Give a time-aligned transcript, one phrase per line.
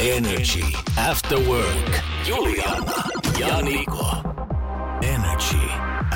[0.00, 0.64] Energy
[1.10, 2.00] After Work.
[2.28, 3.02] Juliana
[3.38, 4.06] ja Niko.
[5.02, 5.70] Energy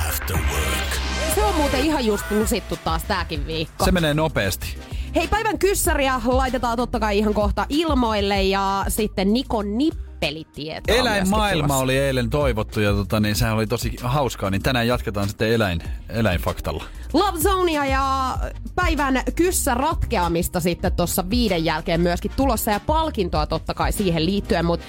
[0.08, 1.00] After Work.
[1.34, 3.84] Se on muuten ihan just plusittu taas tääkin viikko.
[3.84, 4.78] Se menee nopeasti.
[5.14, 9.78] Hei, päivän kyssäriä laitetaan totta kai ihan kohta ilmoille ja sitten Nikon
[10.20, 10.92] nippelitieto.
[10.94, 15.52] Eläinmaailma oli eilen toivottu ja tota, niin, sehän oli tosi hauskaa, niin tänään jatketaan sitten
[15.52, 16.84] eläin, eläinfaktalla.
[17.12, 18.36] Love Zonea ja
[18.74, 24.64] päivän kyssä ratkeamista sitten tuossa viiden jälkeen myöskin tulossa ja palkintoa totta kai siihen liittyen,
[24.64, 24.86] mutta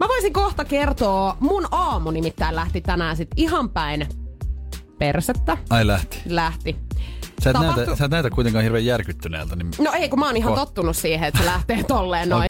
[0.00, 4.08] mä voisin kohta kertoa, mun aamu nimittäin lähti tänään sitten ihan päin
[4.98, 5.56] persettä.
[5.70, 6.22] Ai lähti.
[6.26, 6.76] Lähti.
[7.42, 9.56] Sä et, Tapahtu- näytä, sä et näytä kuitenkaan hirveän järkyttyneeltä.
[9.56, 9.70] Niin...
[9.78, 12.46] No ei, kun mä oon ihan Ko- tottunut siihen, että se lähtee tolleen noin.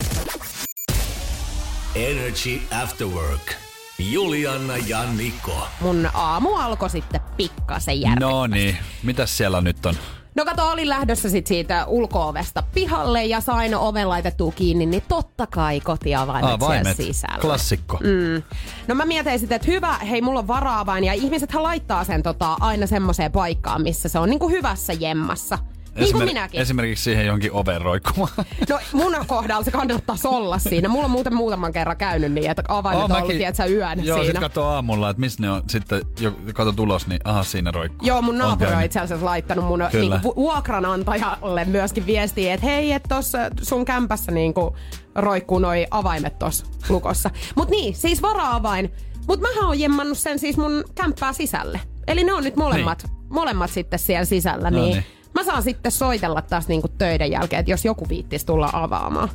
[1.98, 3.54] Energy After Work.
[3.98, 5.66] Juliana ja Niko.
[5.80, 8.28] Mun aamu alkoi sitten pikkasen järkyttää.
[8.30, 9.94] No niin, mitäs siellä nyt on?
[10.34, 15.46] No kato, olin lähdössä sit siitä ulko-ovesta pihalle ja sain oven laitettua kiinni, niin totta
[15.46, 17.38] kai kotiavaimet Avaimet, siellä sisällä.
[17.40, 17.98] klassikko.
[18.02, 18.42] Mm.
[18.88, 22.56] No mä mietin sitten, että hyvä, hei mulla on varaavain ja ihmisethän laittaa sen tota,
[22.60, 25.58] aina semmoiseen paikkaan, missä se on niinku hyvässä jemmassa.
[25.98, 26.60] Niin kuin Esimer- minäkin.
[26.60, 28.32] Esimerkiksi siihen johonkin oven roikkumaan.
[28.68, 30.88] No mun kohdalla se kannattaisi olla siinä.
[30.88, 34.40] Mulla on muuten muutaman kerran käynyt niin, että avaimet on ollut, tiedätkö, yön Joo, siinä.
[34.40, 35.62] katsoo aamulla, että missä ne on.
[35.68, 38.08] Sitten jo, kato tulos, niin aha, siinä roikkuu.
[38.08, 40.14] Joo, mun naapuri on itse asiassa laittanut mun Kyllä.
[40.14, 44.76] niinku, vu- vuokranantajalle myöskin viestiä, että hei, että tossa sun kämpässä niinku
[45.14, 47.30] roikkuu noi avaimet tossa lukossa.
[47.54, 48.92] Mut niin, siis vara-avain.
[49.28, 51.80] Mut mähän oon jemmannut sen siis mun kämppää sisälle.
[52.06, 53.26] Eli ne on nyt molemmat, niin.
[53.28, 54.70] molemmat sitten siellä sisällä.
[54.70, 55.04] No niin, niin.
[55.38, 59.28] Mä saan sitten soitella taas niinku töiden jälkeen, että jos joku viittis tulla avaamaan.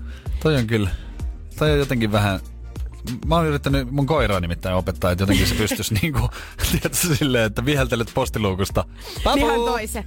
[0.43, 0.89] Toi on kyllä.
[1.59, 2.39] Toi on jotenkin vähän...
[3.27, 6.29] Mä oon yrittänyt mun koiraa nimittäin opettaa, että jotenkin se pystyisi niinku,
[6.71, 8.85] tiedätkö, silleen, että viheltelet postiluukusta.
[9.23, 9.35] Papu!
[9.35, 10.05] Niin hän toi se.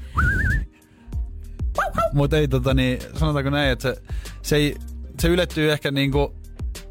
[2.13, 4.03] Mutta ei tota niin, sanotaanko näin, että se,
[4.43, 4.77] se, ei,
[5.21, 6.35] se ylettyy ehkä niinku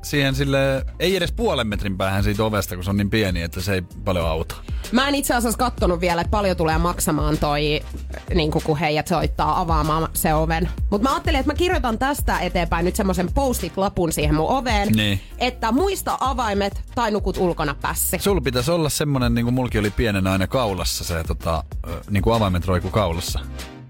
[0.06, 3.62] siihen sille ei edes puolen metrin päähän siitä ovesta, kun se on niin pieni, että
[3.62, 4.56] se ei paljon auta.
[4.92, 7.82] Mä en itse asiassa kattonut vielä, että paljon tulee maksamaan toi,
[8.34, 10.70] niin kun heijät soittaa avaamaan se oven.
[10.90, 15.20] Mutta mä ajattelin, että mä kirjoitan tästä eteenpäin nyt semmoisen postit-lapun siihen mun oveen, Niin.
[15.38, 18.18] että muista avaimet tai nukut ulkona pässi.
[18.20, 21.64] Sulla pitäisi olla semmonen, niin kuin mulki oli pienenä aina kaulassa, se tota,
[22.10, 23.40] niin kuin avaimet roiku kaulassa.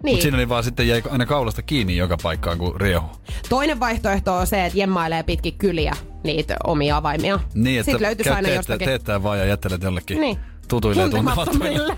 [0.06, 0.14] Niin.
[0.16, 3.08] Mutta siinä oli vaan sitten jäi aina kaulasta kiinni joka paikkaan, kun riehu.
[3.50, 5.94] Toinen vaihtoehto on se, että jemmailee pitkin kyliä
[6.24, 7.40] niitä omia avaimia.
[7.54, 8.88] Niin, että Sitten löytyisi aina teettää- jostakin.
[8.88, 10.38] teettää vaan ja jättelet jollekin Niin.
[10.68, 11.78] tutuille ja tuntemattomille.
[11.78, 11.98] Tuntemattomille.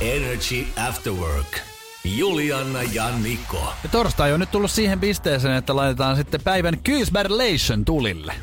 [0.16, 1.58] Energy After Work.
[2.04, 3.72] Juliana ja Niko.
[3.82, 8.34] Ja torstai on nyt tullut siihen pisteeseen, että laitetaan sitten päivän Kyysberlation tulille.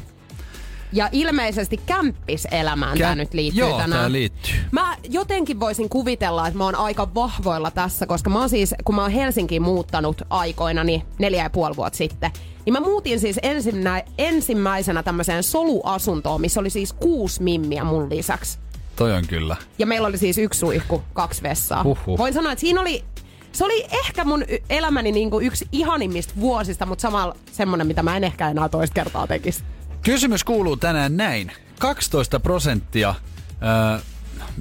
[0.93, 4.01] Ja ilmeisesti kämppiselämään tämä Kä- nyt liittyy Joo, tänään.
[4.01, 4.53] tää liittyy.
[4.71, 8.95] Mä jotenkin voisin kuvitella, että mä oon aika vahvoilla tässä, koska mä oon siis, kun
[8.95, 12.31] mä oon Helsinkiin muuttanut aikoina, niin neljä ja puoli vuotta sitten,
[12.65, 18.59] niin mä muutin siis ensimmä, ensimmäisenä tämmöiseen soluasuntoon, missä oli siis kuusi mimmiä mun lisäksi.
[18.95, 19.55] Toi on kyllä.
[19.79, 21.83] Ja meillä oli siis yksi suihku, kaksi vessaa.
[21.83, 22.17] Huhhuh.
[22.17, 23.03] Voin sanoa, että siinä oli,
[23.51, 28.23] se oli ehkä mun elämäni niinku yksi ihanimmista vuosista, mutta samalla semmonen, mitä mä en
[28.23, 29.63] ehkä enää toista kertaa tekisi.
[30.03, 31.51] Kysymys kuuluu tänään näin.
[31.79, 34.01] 12 prosenttia äh,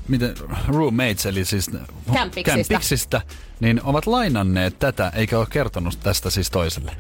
[0.09, 0.35] miten,
[0.69, 1.71] roommates, eli siis
[2.13, 2.57] Kämpiksistä.
[2.57, 3.21] kämpiksistä,
[3.61, 6.93] niin ovat lainanneet tätä, eikä ole kertonut tästä siis toiselle.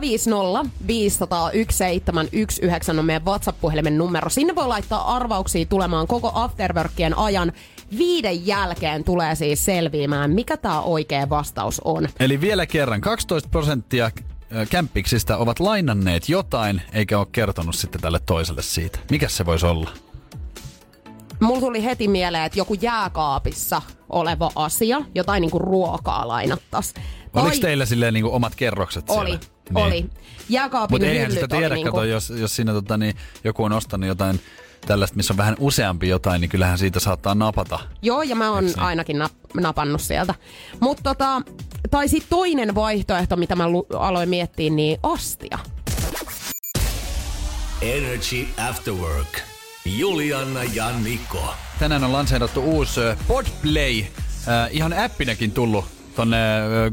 [0.00, 4.30] 050 501 719 on meidän WhatsApp-puhelimen numero.
[4.30, 7.52] Sinne voi laittaa arvauksia tulemaan koko Afterworkien ajan.
[7.98, 12.08] Viiden jälkeen tulee siis selviämään, mikä tämä oikea vastaus on.
[12.20, 14.10] Eli vielä kerran, 12 prosenttia
[14.70, 18.98] kämpiksistä ovat lainanneet jotain, eikä ole kertonut sitten tälle toiselle siitä.
[19.10, 19.90] Mikä se voisi olla?
[21.40, 26.94] Mulla tuli heti mieleen, että joku jääkaapissa oleva asia, jotain niinku ruokaa lainattas.
[27.34, 29.22] Oliko teillä silleen niin omat kerrokset siellä?
[29.22, 29.38] Oli,
[29.74, 30.06] oli.
[30.48, 33.72] Jääkaapin Mutta eihän sitä oli tiedä, niinku- kato, jos, jos siinä tota, niin, joku on
[33.72, 34.40] ostanut jotain
[34.86, 37.78] tällaista, missä on vähän useampi jotain, niin kyllähän siitä saattaa napata.
[38.02, 38.84] Joo, ja mä oon Eiks niin?
[38.86, 40.34] ainakin nap- napannut sieltä.
[40.80, 41.42] Mutta tota,
[41.90, 45.58] tai sitten toinen vaihtoehto, mitä mä lu- aloin miettiä, niin astia.
[47.82, 49.40] Energy After Work.
[49.98, 51.54] Juliana ja Niko.
[51.78, 55.84] Tänään on lanseerattu uusi Podplay, äh, ihan appinäkin tullut
[56.16, 56.36] tonne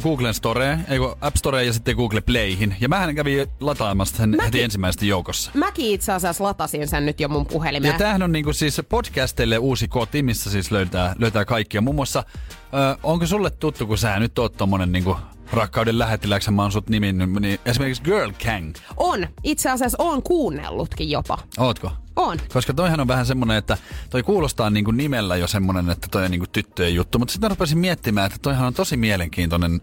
[0.04, 2.76] Googlen Storeen, ei App Storeen ja sitten Google Playhin.
[2.80, 5.52] Ja mähän kävin lataamassa sen Mäkin- heti ensimmäisten joukossa.
[5.54, 7.92] Mäkin itse asiassa latasin sen nyt jo mun puhelimeen.
[7.94, 11.82] Ja tämähän on niinku siis podcasteille uusi koti, missä siis löytää, löytää kaikkia.
[11.82, 12.24] Muun muassa,
[12.64, 15.18] ö, onko sulle tuttu, kun sä nyt oot tommonen niinku
[15.54, 18.74] rakkauden lähettiläksi, mä oon sut nimin, niin esimerkiksi Girl Gang.
[18.98, 19.28] On.
[19.44, 21.38] Itse asiassa on kuunnellutkin jopa.
[21.58, 21.92] Ootko?
[22.16, 22.38] On.
[22.54, 23.78] Koska toihan on vähän semmonen, että
[24.10, 27.20] toi kuulostaa niinku nimellä jo semmonen, että toi on niinku tyttöjen juttu.
[27.20, 29.82] Mutta sitten rupesin miettimään, että toihan on tosi mielenkiintoinen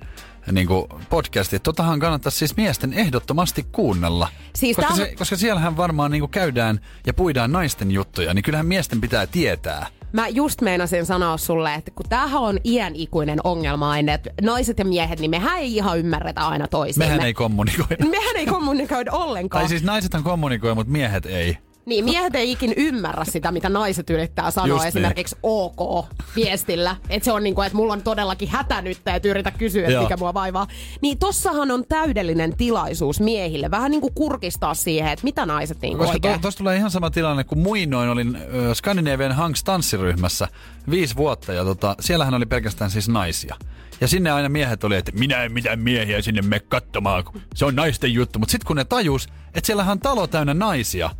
[0.52, 1.56] niinku podcasti.
[1.56, 4.28] Että Totahan kannattaisi siis miesten ehdottomasti kuunnella.
[4.54, 8.66] Siis koska, on- se, koska siellähän varmaan niinku käydään ja puidaan naisten juttuja, niin kyllähän
[8.66, 9.86] miesten pitää tietää.
[10.12, 14.78] Mä just meinasin sanoa sulle, että kun tämähän on iän ikuinen ongelma aina, että naiset
[14.78, 17.04] ja miehet, niin mehän ei ihan ymmärretä aina toisiimme.
[17.04, 18.06] Mehän ei kommunikoida.
[18.06, 19.62] mehän ei kommunikoida ollenkaan.
[19.62, 21.58] Tai siis naisethan kommunikoi, mutta miehet ei.
[21.86, 24.88] Niin, miehet ei ikin ymmärrä sitä, mitä naiset yrittää sanoa Just niin.
[24.88, 26.06] esimerkiksi OK
[26.36, 26.96] viestillä.
[27.08, 30.00] Että se on niin kuin, että mulla on todellakin hätä nyt, että yritä kysyä, että
[30.00, 30.66] mikä mua vaivaa.
[31.00, 35.98] Niin tossahan on täydellinen tilaisuus miehille vähän niin kuin kurkistaa siihen, että mitä naiset niin
[35.98, 36.40] Koska oikein.
[36.40, 40.48] tuossa tulee ihan sama tilanne, kun muinoin olin ö, Scandinavian Hanks tanssiryhmässä
[40.90, 43.56] viisi vuotta ja tota, siellähän oli pelkästään siis naisia.
[44.00, 47.24] Ja sinne aina miehet oli, että minä en mitään miehiä sinne me katsomaan,
[47.54, 48.38] se on naisten juttu.
[48.38, 51.10] Mutta sitten kun ne tajus, että siellähän on talo täynnä naisia,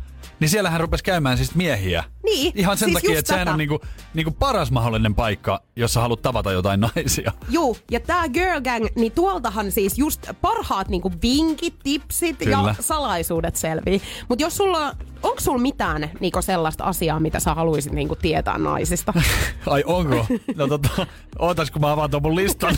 [0.41, 2.03] niin siellähän rupesi käymään siis miehiä.
[2.23, 3.79] Niin, Ihan sen siis takia, että sehän on niinku,
[4.13, 7.31] niinku paras mahdollinen paikka, jossa haluat tavata jotain naisia.
[7.49, 12.57] Juu, ja tää Girl Gang, niin tuoltahan siis just parhaat niinku vinkit, tipsit Kyllä.
[12.67, 14.01] ja salaisuudet selvii.
[14.29, 19.13] Mutta jos sulla, onko sulla mitään niinku sellaista asiaa, mitä sä haluaisit niinku tietää naisista?
[19.65, 20.25] Ai onko?
[20.55, 21.07] No tota,
[21.39, 22.77] ootas kun mä avaan tuon mun listan.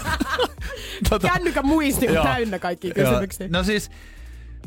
[1.10, 3.10] tota, Kännykän muisti on täynnä kaikkia Joo.
[3.10, 3.48] kysymyksiä.
[3.52, 3.92] No siis,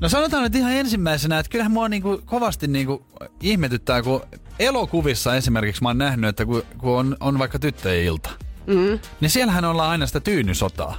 [0.01, 3.07] no sanotaan nyt ihan ensimmäisenä, että kyllähän mua niinku kovasti niinku
[3.43, 4.23] ihmetyttää, kun
[4.59, 8.31] elokuvissa esimerkiksi mä oon nähnyt, että kun, kun on, on vaikka tyttöjen ilta,
[8.67, 8.99] mm.
[9.21, 10.97] niin siellähän ollaan aina sitä tyynysotaa.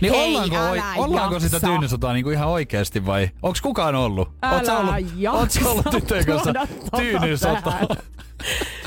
[0.00, 4.28] Niin Hei, ollaanko, älä ollaanko sitä tyynysotaa niinku ihan oikeasti vai onko kukaan ollut?
[4.52, 7.80] Oot sä Älä ollut, oot sä ollut tyttöjen kanssa tota tyynysotaa?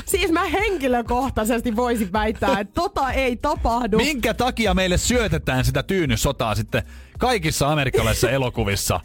[0.04, 3.96] Siis mä henkilökohtaisesti voisin väittää, että tota ei tapahdu.
[3.96, 6.82] Minkä takia meille syötetään sitä tyynysotaa sitten
[7.18, 9.00] kaikissa amerikkalaisissa elokuvissa?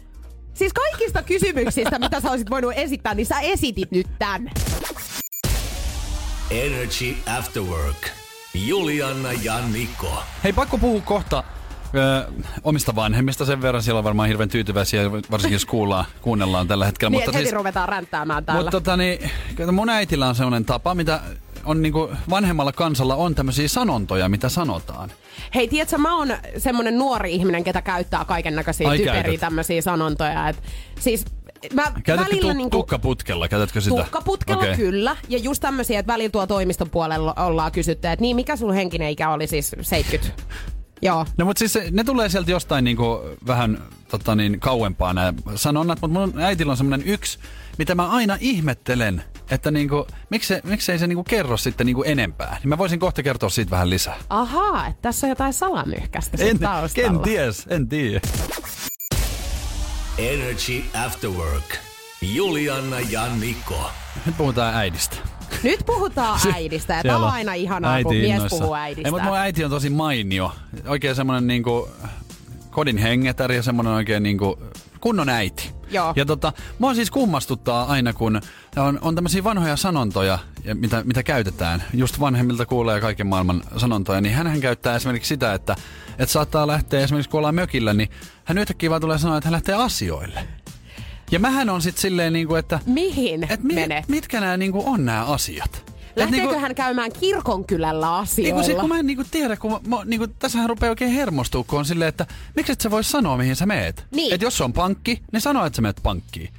[0.60, 4.50] Siis kaikista kysymyksistä, mitä sä olisit voinut esittää, niin sä esitit nyt tän.
[6.50, 8.08] Energy After Work.
[8.54, 10.22] Julianna ja Niko.
[10.44, 11.44] Hei, pakko puhua kohta
[11.94, 12.32] ö,
[12.64, 13.82] omista vanhemmista sen verran.
[13.82, 17.10] Siellä on varmaan hirveän tyytyväisiä, varsinkin jos kuullaan, kuunnellaan tällä hetkellä.
[17.10, 18.62] Niin, mutta heti ruvetaan ränttäämään täällä.
[18.62, 19.30] mutta tota, niin,
[19.72, 21.20] mun äitillä on sellainen tapa, mitä
[21.64, 25.10] on niinku, vanhemmalla kansalla on tämmöisiä sanontoja, mitä sanotaan.
[25.54, 26.28] Hei, tiedätkö, mä oon
[26.58, 30.48] semmonen nuori ihminen, ketä käyttää kaiken näköisiä typeriä tämmöisiä sanontoja.
[30.48, 30.62] Et,
[31.00, 31.24] siis
[31.74, 32.76] mä Käytätkö välillä tu- niinku...
[32.76, 33.48] tukkaputkella?
[33.48, 33.96] Käytätkö sitä?
[33.96, 34.76] Tukkaputkella Okei.
[34.76, 35.16] kyllä.
[35.28, 39.10] Ja just tämmöisiä, että välillä tuo toimiston puolella ollaan kysytty, että niin, mikä sun henkinen
[39.10, 40.42] ikä oli siis 70?
[41.02, 41.26] Joo.
[41.36, 46.18] No mutta siis ne tulee sieltä jostain niinku vähän tota niin, kauempaa nämä sanonnat, mutta
[46.18, 47.38] mun äitillä on semmoinen yksi,
[47.78, 52.56] mitä mä aina ihmettelen, että niinku, miksei, miksei se niinku kerro sitten niinku enempää.
[52.62, 54.16] Niin mä voisin kohta kertoa siitä vähän lisää.
[54.30, 57.08] Ahaa, että tässä on jotain salamyhkästä En, en, taustalla.
[57.10, 58.20] en ties, en tiedä.
[60.18, 61.76] Energy After Work.
[62.22, 63.90] Julianna ja Niko.
[64.26, 65.16] Nyt puhutaan äidistä.
[65.62, 68.60] Nyt puhutaan äidistä, ja tää Siellä on aina ihanaa, kun äiti mies innoissaan.
[68.60, 69.08] puhuu äidistä.
[69.08, 70.52] Ei, mutta mun äiti on tosi mainio.
[70.86, 71.88] Oikein semmonen niinku
[72.70, 74.58] kodin hengetär ja semmonen oikein niinku
[75.00, 75.70] kunnon äiti.
[75.90, 76.12] Joo.
[76.16, 78.40] Ja tota, mua siis kummastuttaa aina, kun
[78.76, 81.82] on, on tämmöisiä vanhoja sanontoja, ja mitä, mitä käytetään.
[81.94, 85.76] Just vanhemmilta kuulee kaiken maailman sanontoja, niin hän käyttää esimerkiksi sitä, että,
[86.18, 88.08] että saattaa lähteä esimerkiksi kun ollaan mökillä, niin
[88.44, 90.48] hän yhtäkkiä vaan tulee sanoa, että hän lähtee asioille.
[91.30, 94.08] Ja mähän on sitten silleen, niinku, että Mihin et mi- menet?
[94.08, 95.89] mitkä nämä niinku on nämä asiat.
[96.10, 98.54] Et Lähteekö niinku- hän käymään kirkonkylällä niin asioilla?
[98.54, 101.64] kun, sit, kun mä en niinku tiedä, kun mä, mä, niinku, tässähän rupeaa oikein hermostua,
[101.64, 102.26] kun on silleen, että
[102.56, 104.04] miksi et sä vois sanoa, mihin sä meet?
[104.10, 104.34] Niin.
[104.34, 106.50] Et jos se on pankki, niin sano, että sä meet pankkiin.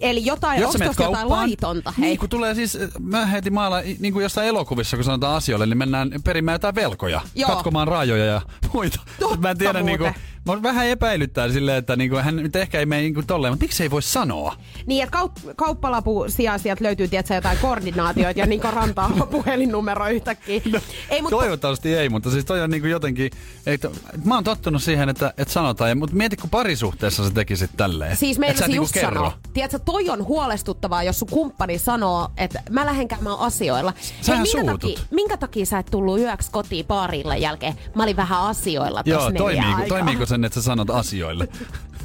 [0.00, 1.92] Eli jotain, Jos tossa jotain laitonta?
[1.98, 2.06] Hei.
[2.06, 5.78] niin kun tulee siis, mä heti maalla, niin kuin jossain elokuvissa, kun sanotaan asioille, niin
[5.78, 7.50] mennään perimään jotain velkoja, Joo.
[7.50, 8.40] katkomaan rajoja ja
[8.72, 9.00] muita.
[9.20, 10.22] Totta mä en tiedä, niin kuin, muuten.
[10.46, 13.52] Mä vähän epäilyttää silleen, että niin kuin, hän nyt ehkä ei mene niin kuin tolleen,
[13.52, 14.56] mutta miksi ei voi sanoa?
[14.86, 20.60] Niin, että kaup- kauppalapun sijaan sieltä löytyy tiedätkö, jotain koordinaatioita ja Niko Rantaa puhelinnumero yhtäkkiä.
[20.72, 23.30] No, Ei, mutta Toivottavasti ei, mutta siis toi on niinku jotenkin,
[23.66, 23.90] että,
[24.24, 28.16] mä oon tottunut siihen, että, että sanotaan, mutta mieti kun parisuhteessa sä tekisit tälleen.
[28.16, 29.32] Siis Et sä meinasin et niinku just sanoa.
[29.52, 33.92] Tiedätkö, toi on huolestuttavaa, jos sun kumppani sanoo, että mä lähden käymään asioilla.
[34.20, 34.80] Sähän minkä, suutut.
[34.80, 37.74] takia, minkä takia sä et tullut yöksi kotiin baarille jälkeen?
[37.94, 40.35] Mä olin vähän asioilla Joo, neljä toimiiko, aikaa.
[40.36, 41.48] Sen, että sä sanot asioille?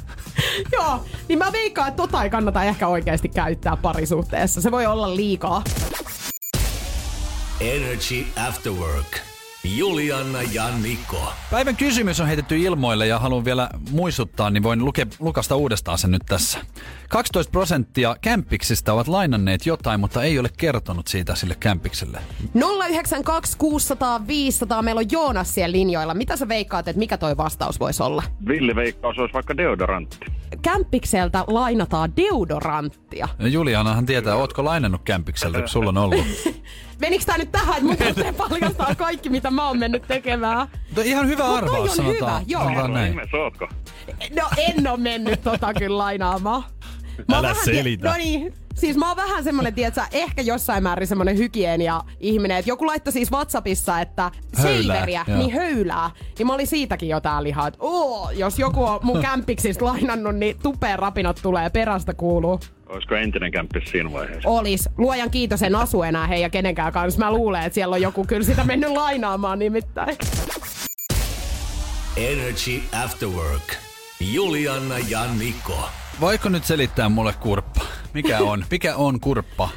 [0.76, 4.60] Joo, niin mä veikkaan, että tota ei kannata ehkä oikeasti käyttää parisuhteessa.
[4.60, 5.64] Se voi olla liikaa.
[7.60, 9.18] Energy After Work.
[9.64, 11.32] Juliana ja Niko.
[11.50, 16.10] Päivän kysymys on heitetty ilmoille ja haluan vielä muistuttaa, niin voin luke, lukasta uudestaan sen
[16.10, 16.58] nyt tässä.
[17.12, 22.20] 12 prosenttia kämpiksistä ovat lainanneet jotain, mutta ei ole kertonut siitä sille kämpikselle.
[22.54, 24.82] 092 600 500.
[24.82, 26.14] Meillä on Joonas siellä linjoilla.
[26.14, 28.22] Mitä sä veikkaat, että mikä toi vastaus voisi olla?
[28.48, 30.18] Villi veikkaus olisi vaikka deodorantti.
[30.62, 33.28] Kämpikseltä lainataan deodoranttia.
[33.38, 36.26] Ja Julianahan tietää, ootko lainannut kämpikseltä, kun sulla on ollut.
[37.00, 40.68] Menikö tää nyt tähän, että mun tarvitsee paljastaa kaikki, mitä mä oon mennyt tekemään?
[40.86, 42.40] Mutta ihan hyvä Mut arvaus, on sanotaan.
[42.40, 42.62] hyvä, joo.
[42.62, 43.20] sanotaan Kerro näin.
[44.36, 46.62] No en oo mennyt tota kyllä lainaamaan.
[47.28, 48.08] Mä oon Älä vähän, selitä.
[48.08, 52.70] No niin, siis mä oon vähän semmonen, tietsä, ehkä jossain määrin semmonen hygienia ihminen, että
[52.70, 54.30] joku laittoi siis Whatsappissa, että
[54.62, 56.10] seiveriä, niin höylää.
[56.38, 60.56] Niin mä olin siitäkin jotain lihaa, että oo, jos joku on mun kämpiksistä lainannut, niin
[60.62, 62.60] tupeen rapinat tulee perästä kuuluu.
[62.86, 64.48] Olisiko entinen kämppis siinä vaiheessa?
[64.48, 64.88] Olis.
[64.98, 67.20] Luojan kiitos, en asu enää heidän kenenkään kanssa.
[67.20, 70.16] Mä luulen, että siellä on joku kyllä sitä mennyt lainaamaan nimittäin.
[72.16, 73.76] Energy After Work.
[74.20, 75.88] Juliana ja Niko.
[76.20, 77.80] Voiko nyt selittää mulle kurppa?
[78.14, 78.64] Mikä on?
[78.70, 79.68] Mikä on kurppa?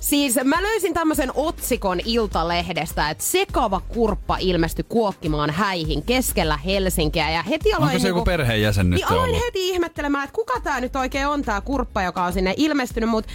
[0.00, 7.30] Siis mä löysin tämmöisen otsikon Iltalehdestä, että sekava kurppa ilmestyi kuokkimaan häihin keskellä Helsinkiä.
[7.30, 9.46] Ja heti aloin Onko se joku perheenjäsen nyt niin aloin ollut?
[9.46, 13.10] heti ihmettelemään, että kuka tää nyt oikein on tää kurppa, joka on sinne ilmestynyt.
[13.10, 13.32] Mutta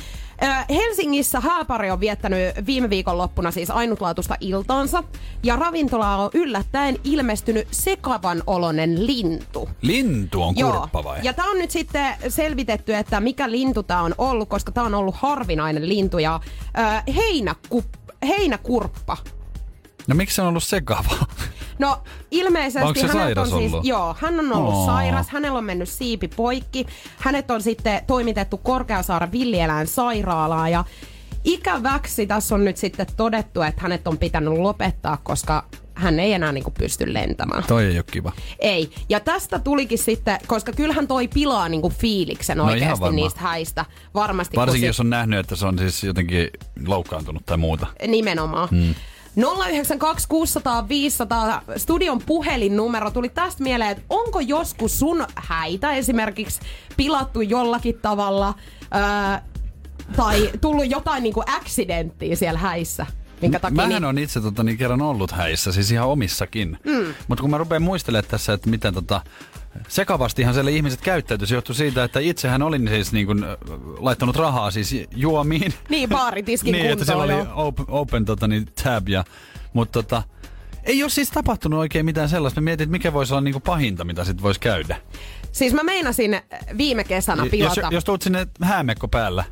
[0.70, 5.04] Helsingissä Hääpari on viettänyt viime viikonloppuna siis ainutlaatuista iltaansa.
[5.44, 9.70] Ja ravintola on yllättäen ilmestynyt sekavan olonen lintu.
[9.82, 11.20] Lintu on kurppa vai?
[11.24, 14.96] Ja tämä on nyt sitten selvitetty, että mikä lintu tämä on ollut, koska tämä on
[14.96, 16.20] ollut harvinainen lintu.
[16.20, 16.40] Ja
[16.80, 17.84] äh, heinäku,
[18.28, 19.18] heinäkurppa.
[20.08, 21.16] No miksi se on ollut sekava?
[21.84, 23.86] No ilmeisesti Onko se sairas on siis, ollut?
[23.86, 24.86] joo, hän on ollut Oo.
[24.86, 26.86] sairas, hänellä on mennyt siipi poikki.
[27.18, 30.84] Hänet on sitten toimitettu Korkeasaaren villieläinsairaalaan ja
[31.44, 36.52] ikäväksi tässä on nyt sitten todettu, että hänet on pitänyt lopettaa, koska hän ei enää
[36.52, 37.64] niinku pysty lentämään.
[37.68, 38.32] Toi ei ole kiva.
[38.60, 38.90] Ei.
[39.10, 43.86] Ja tästä tulikin sitten, koska kyllähän toi pilaa niinku fiiliksen No oikeasti niistä häistä.
[44.14, 44.56] Varmasti.
[44.58, 46.50] Varsinkin sit- jos on nähnyt, että se on siis jotenkin
[46.88, 47.88] loukkaantunut tai muuta.
[48.08, 48.70] Nimenomaan.
[48.70, 48.96] Hmm.
[49.36, 56.62] 092 600 500 studion puhelinnumero tuli tästä mieleen, että onko joskus sun häitä esimerkiksi
[56.98, 58.54] pilattu jollakin tavalla
[58.96, 59.42] öö,
[60.16, 63.06] tai tullut jotain niinku accidenttiä siellä häissä,
[63.42, 63.76] minkä takia...
[63.76, 66.78] Mähän niin- on itse tota, niin kerran ollut häissä, siis ihan omissakin.
[66.86, 67.14] Mm.
[67.28, 69.22] Mutta kun mä rupean muistelemaan tässä, että miten tota,
[69.88, 73.46] sekavastihan siellä ihmiset käyttäytyi, se johtui siitä, että itsehän olin siis niin kuin,
[73.98, 75.74] laittanut rahaa siis juomiin.
[75.90, 79.24] Niin, baaritiskin niin, että siellä oli open, open tota, niin, tab ja,
[79.74, 80.24] mutta tota,
[80.84, 82.62] ei ole siis tapahtunut oikein mitään sellaista.
[82.62, 84.98] Mä mietin, että mikä voisi olla niin kuin pahinta, mitä sit voisi käydä.
[85.52, 86.42] Siis mä meinasin
[86.78, 87.88] viime kesänä jos, pilata.
[87.92, 89.44] jos tuut sinne häämekko päällä,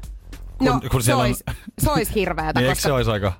[0.58, 1.56] kun, no, kun se, olisi, on...
[1.84, 3.34] se olisi hirveätä, niin, koska se olisi aika...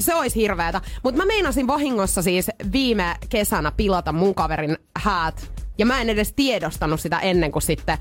[0.00, 0.80] Se olisi hirveätä.
[1.02, 5.53] Mutta mä meinasin vahingossa siis viime kesänä pilata mun kaverin häät.
[5.78, 7.98] Ja mä en edes tiedostanut sitä ennen kuin sitten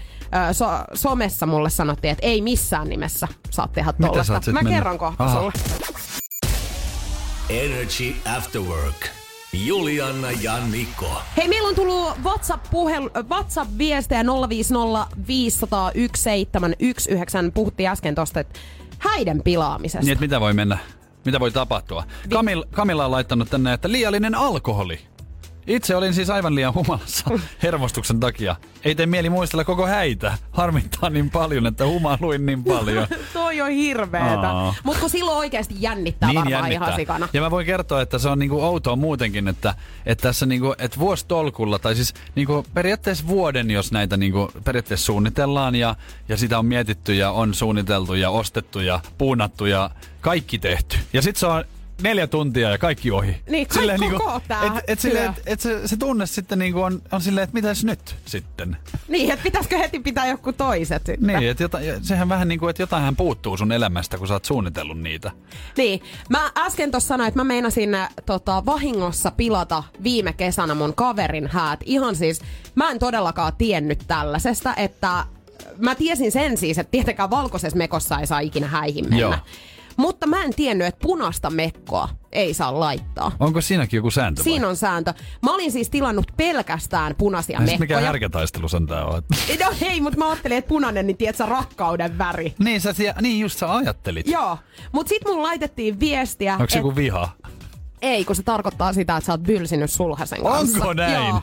[0.49, 4.51] ö, so, somessa mulle sanottiin, että ei missään nimessä saa tehdä Mitä sä tollasta.
[4.51, 4.73] Mä mennyt?
[4.73, 5.39] kerron kohta Aha.
[5.39, 5.53] sulle.
[7.49, 9.07] Energy After Work.
[9.65, 11.21] Juliana ja Niko.
[11.37, 17.51] Hei, meillä on tullut WhatsApp-puhel- WhatsApp-viestejä 050 501 719.
[17.53, 18.59] Puhuttiin äsken tosta, että
[18.99, 19.99] häiden pilaamisesta.
[20.05, 20.77] Niin, että mitä voi mennä,
[21.25, 22.03] mitä voi tapahtua.
[22.33, 24.99] Kamil, Kamilla on laittanut tänne, että liiallinen alkoholi.
[25.67, 27.25] Itse olin siis aivan liian humalassa
[27.63, 28.55] hermostuksen takia.
[28.83, 30.37] Ei tee mieli muistella koko häitä.
[30.51, 33.07] Harmittaa niin paljon, että humaluin niin paljon.
[33.33, 34.73] Toi on hirveetä.
[34.83, 37.27] Mutta kun silloin oikeasti jännittää varmaan ihan sikana.
[37.33, 40.99] Ja mä voin kertoa, että se on niinku outoa muutenkin, että, että tässä niinku, että
[40.99, 45.95] vuositolkulla, tai siis niinku periaatteessa vuoden, jos näitä niinku periaatteessa suunnitellaan ja,
[46.29, 49.89] ja sitä on mietitty ja on suunniteltu ja ostettu ja puunattu ja
[50.21, 50.97] kaikki tehty.
[51.13, 51.63] Ja sit se on
[52.01, 53.35] neljä tuntia ja kaikki ohi.
[53.49, 57.01] Niin, kai koko tää et, et, silleen, et, et se, se tunne sitten niinku on,
[57.11, 58.77] on silleen, että mitäs nyt sitten?
[59.07, 61.27] Niin, että pitäisikö heti pitää joku toiset sitten.
[61.27, 64.45] Niin, että jota, sehän vähän niin kuin, että jotainhan puuttuu sun elämästä, kun sä oot
[64.45, 65.31] suunnitellut niitä.
[65.77, 70.93] Niin, mä äsken tuossa sanoin, että mä meinasin äh, tota, vahingossa pilata viime kesänä mun
[70.95, 71.79] kaverin häät.
[71.85, 72.41] Ihan siis,
[72.75, 75.25] mä en todellakaan tiennyt tällaisesta, että äh,
[75.77, 79.17] mä tiesin sen siis, että tietenkään valkoisessa mekossa ei saa ikinä häihin mennä.
[79.17, 79.35] Joo.
[79.97, 83.31] Mutta mä en tiennyt, että punaista mekkoa ei saa laittaa.
[83.39, 84.43] Onko siinäkin joku sääntö vai?
[84.43, 85.13] Siinä on sääntö.
[85.43, 88.07] Mä olin siis tilannut pelkästään punaisia Ei siis mikä mekkoja.
[88.07, 89.21] härkätaistelu sen tää on.
[89.65, 92.53] No hei, mutta mä ajattelin, että punainen, niin tiedät sä, rakkauden väri.
[92.59, 94.27] niin, sä, niin just sä ajattelit.
[94.27, 94.57] Joo,
[94.91, 97.29] mutta sit mun laitettiin viestiä, Onko se joku viha?
[98.01, 100.77] Ei, kun se tarkoittaa sitä, että sä oot bylsinyt sulhasen kanssa.
[100.77, 101.13] Onko näin?
[101.27, 101.41] Joo.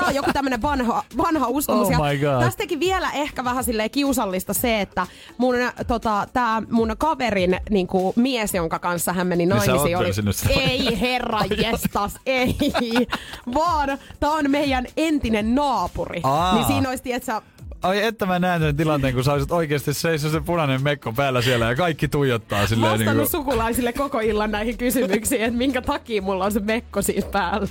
[0.00, 1.86] Tää on joku tämmönen vanha, vanha uskomus.
[1.86, 2.44] Oh ja my God.
[2.44, 5.06] Tästäkin vielä ehkä vähän silleen kiusallista se, että
[5.38, 5.54] mun,
[5.86, 10.10] tota, tää mun kaverin niin kuin, mies, jonka kanssa hän meni Niin naimisiin, oli...
[10.48, 12.56] Ei herra jestas, ei.
[13.54, 16.20] Vaan tää on meidän entinen naapuri.
[16.22, 16.54] Aa.
[16.54, 17.42] Niin siinä olisi, tietsä,
[17.82, 21.42] Ai että mä näen sen tilanteen, kun sä olisit oikeasti seissyt se punainen mekko päällä
[21.42, 23.30] siellä ja kaikki tuijottaa silleen vastannut niin kuin...
[23.30, 27.68] sukulaisille koko illan näihin kysymyksiin, että minkä takia mulla on se mekko siis päällä.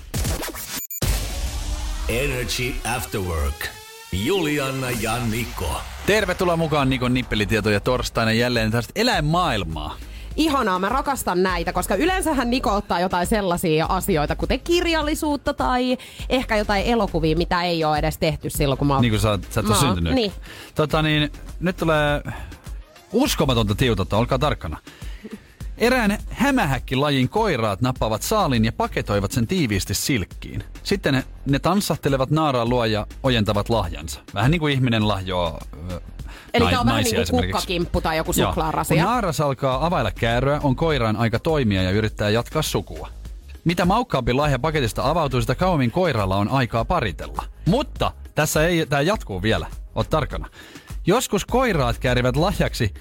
[2.10, 3.68] Energy After Work.
[4.12, 5.82] Julianna ja Niko.
[6.06, 9.96] Tervetuloa mukaan Nikon nippelitietoja torstaina jälleen tästä eläinmaailmaa.
[10.36, 15.98] Ihanaa, mä rakastan näitä, koska yleensähän Niko ottaa jotain sellaisia asioita, kuten kirjallisuutta tai
[16.30, 19.02] ehkä jotain elokuvia, mitä ei ole edes tehty silloin, kun mä oon...
[19.02, 20.14] Niin kuin sä, sä et ole syntynyt.
[20.14, 20.32] Niin.
[20.76, 22.22] Tota niin, nyt tulee
[23.14, 24.78] uskomatonta tiutetta, olkaa tarkkana.
[25.80, 30.64] Erään hämähäkkilajin koiraat nappavat saalin ja paketoivat sen tiiviisti silkkiin.
[30.84, 34.20] Sitten ne, ne tanssahtelevat naaraan luo ja ojentavat lahjansa.
[34.34, 35.62] Vähän niin kuin ihminen lahjoaa
[36.54, 38.50] Eli nai- tää on vähän niin kuin kukkakimppu tai joku Joo.
[38.50, 38.96] suklaarasia.
[38.96, 43.10] Kun naaras alkaa availla kääröä, on koiraan aika toimia ja yrittää jatkaa sukua.
[43.64, 47.44] Mitä maukkaampi lahja paketista avautuu, sitä kauemmin koiralla on aikaa paritella.
[47.66, 49.68] Mutta tässä ei, tämä jatkuu vielä.
[49.96, 50.48] Oot tarkana.
[51.10, 52.94] Joskus koiraat käärivät lahjaksi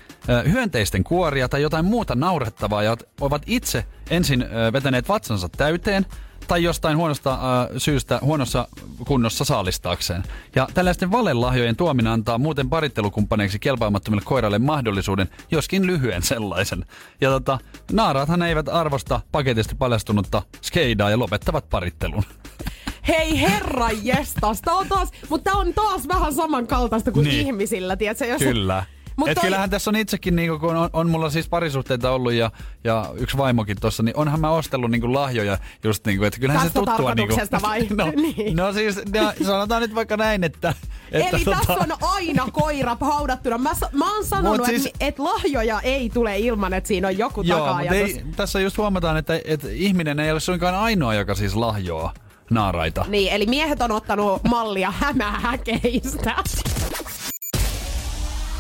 [0.52, 6.06] hyönteisten kuoria tai jotain muuta naurettavaa ja ovat itse ensin vetäneet vatsansa täyteen
[6.46, 7.38] tai jostain huonosta
[7.76, 8.68] syystä huonossa
[9.06, 10.22] kunnossa saalistaakseen.
[10.54, 16.84] Ja tällaisten valelahjojen tuominen antaa muuten parittelukumppaneiksi kelpaamattomille koiraille mahdollisuuden, joskin lyhyen sellaisen.
[17.20, 17.58] Ja tota,
[17.92, 22.24] naaraathan eivät arvosta paketista paljastunutta skeidaa ja lopettavat parittelun.
[23.08, 27.46] Hei herra jestas, tää on taas, mutta tää on taas vähän samankaltaista kuin Niin.
[27.46, 28.26] ihmisillä, tiedätkö?
[28.26, 28.84] Jos Kyllä.
[29.16, 32.50] Mut Et kyllähän tässä on itsekin, niinku, kun on, on mulla siis parisuhteita ollut ja,
[32.84, 36.80] ja yksi vaimokin tossa, niin onhan mä ostellut niinku lahjoja just niinku, että kyllähän Tästä
[36.80, 37.34] se tuttua niinku...
[37.34, 37.86] tarkoituksesta vai?
[37.96, 38.56] No, Niin.
[38.56, 40.74] no siis, no, sanotaan nyt vaikka näin, että...
[41.12, 43.58] että Eli tässä on aina koira haudattuna.
[43.58, 44.86] Mä, mä oon sanonut, siis...
[44.86, 47.78] että et lahjoja ei tule ilman, että siinä on joku Joo, takaa.
[47.78, 52.14] mutta ei, tässä just huomataan, että, että ihminen ei ole suinkaan ainoa, joka siis lahjoaa
[52.50, 53.04] naaraita.
[53.08, 56.34] Niin, eli miehet on ottanut mallia hämähäkeistä.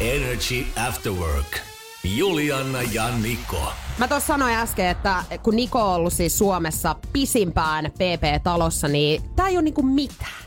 [0.00, 1.58] Energy After Work.
[2.04, 3.72] Julianna ja Niko.
[3.98, 9.48] Mä tuossa sanoin äsken, että kun Niko on ollut siis Suomessa pisimpään PP-talossa, niin tää
[9.48, 10.44] ei ole niinku mitään.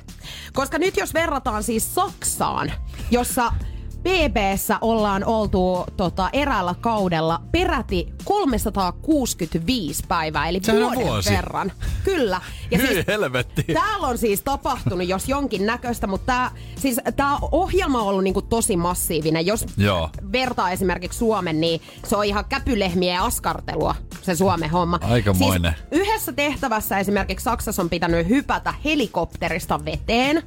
[0.54, 2.72] Koska nyt jos verrataan siis Saksaan,
[3.12, 3.54] jossa
[4.04, 11.30] PPssä ollaan oltu tota, eräällä kaudella peräti 365 päivää, eli Sehän vuoden vuosi.
[11.30, 11.72] verran.
[12.04, 12.42] Kyllä.
[12.72, 13.64] Ja Hyi siis, helvetti.
[13.64, 18.42] Täällä on siis tapahtunut jos jonkin näköistä, mutta tää, siis tää ohjelma on ollut niinku
[18.42, 19.46] tosi massiivinen.
[19.46, 20.10] Jos Joo.
[20.32, 25.00] vertaa esimerkiksi Suomen, niin se on ihan käpylehmiä ja askartelua, se Suomen homma.
[25.02, 25.74] Aikamoinen.
[25.74, 30.44] Siis yhdessä tehtävässä esimerkiksi Saksassa on pitänyt hypätä helikopterista veteen.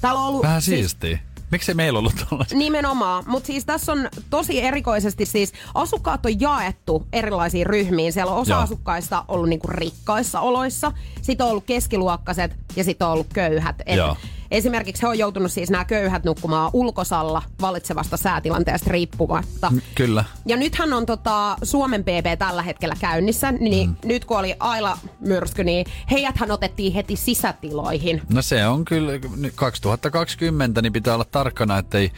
[0.00, 1.18] Täällä on ollut Vähän siis siistiä.
[1.50, 2.56] Miksi meillä ollut tollaista?
[2.56, 8.12] Nimenomaan, mutta siis tässä on tosi erikoisesti siis asukkaat on jaettu erilaisiin ryhmiin.
[8.12, 8.62] Siellä on osa Joo.
[8.62, 13.76] asukkaista ollut niinku rikkaissa oloissa, sitten on ollut keskiluokkaiset ja sitten on ollut köyhät.
[13.86, 14.16] Et Joo.
[14.50, 19.72] Esimerkiksi he on joutunut siis nämä köyhät nukkumaan ulkosalla valitsevasta säätilanteesta riippumatta.
[19.94, 20.24] Kyllä.
[20.46, 23.96] Ja nythän on tota Suomen PP tällä hetkellä käynnissä, niin mm.
[24.04, 28.22] nyt kun oli Aila-myrsky, niin heidäthän otettiin heti sisätiloihin.
[28.32, 32.12] No se on kyllä, nyt 2020, niin pitää olla tarkkana, ettei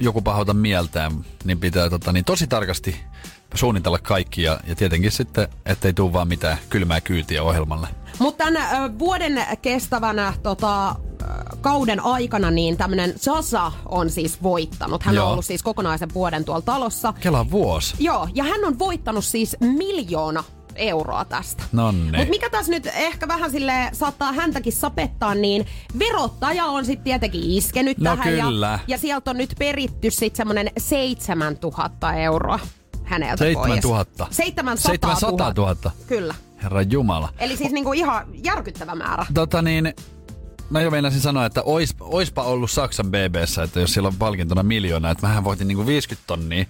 [0.00, 1.12] joku pahota mieltään,
[1.44, 2.96] niin pitää tota, niin tosi tarkasti
[3.54, 7.88] suunnitella kaikki ja, ja tietenkin sitten, ettei tule vaan mitään kylmää kyytiä ohjelmalle.
[8.18, 10.94] Mutta tämän vuoden kestävänä tota,
[11.60, 15.02] kauden aikana niin tämmönen Sasa on siis voittanut.
[15.02, 15.26] Hän Joo.
[15.26, 17.14] on ollut siis kokonaisen vuoden tuolla talossa.
[17.20, 17.94] Kela vuosi.
[17.98, 20.44] Joo, ja hän on voittanut siis miljoona
[20.76, 21.62] euroa tästä.
[21.72, 22.18] Nonni.
[22.18, 25.66] Mutta mikä tässä nyt ehkä vähän sille saattaa häntäkin sapettaa, niin
[25.98, 28.34] verottaja on sitten tietenkin iskenyt No tähän.
[28.34, 28.66] kyllä.
[28.66, 32.58] Ja, ja sieltä on nyt peritty sitten semmonen 7000 euroa
[33.04, 34.24] häneltä 7000.
[34.24, 34.36] pois.
[34.36, 35.76] 700 700 000.
[36.06, 36.34] Kyllä.
[36.62, 37.28] Herra Jumala.
[37.38, 39.26] Eli siis niinku ihan järkyttävä määrä.
[39.34, 39.94] Tota niin,
[40.70, 44.62] mä jo meinasin sanoa, että ois, oispa ollut Saksan BBssä, että jos siellä on palkintona
[44.62, 46.64] miljoona, että mähän voitin niinku 50 tonnia.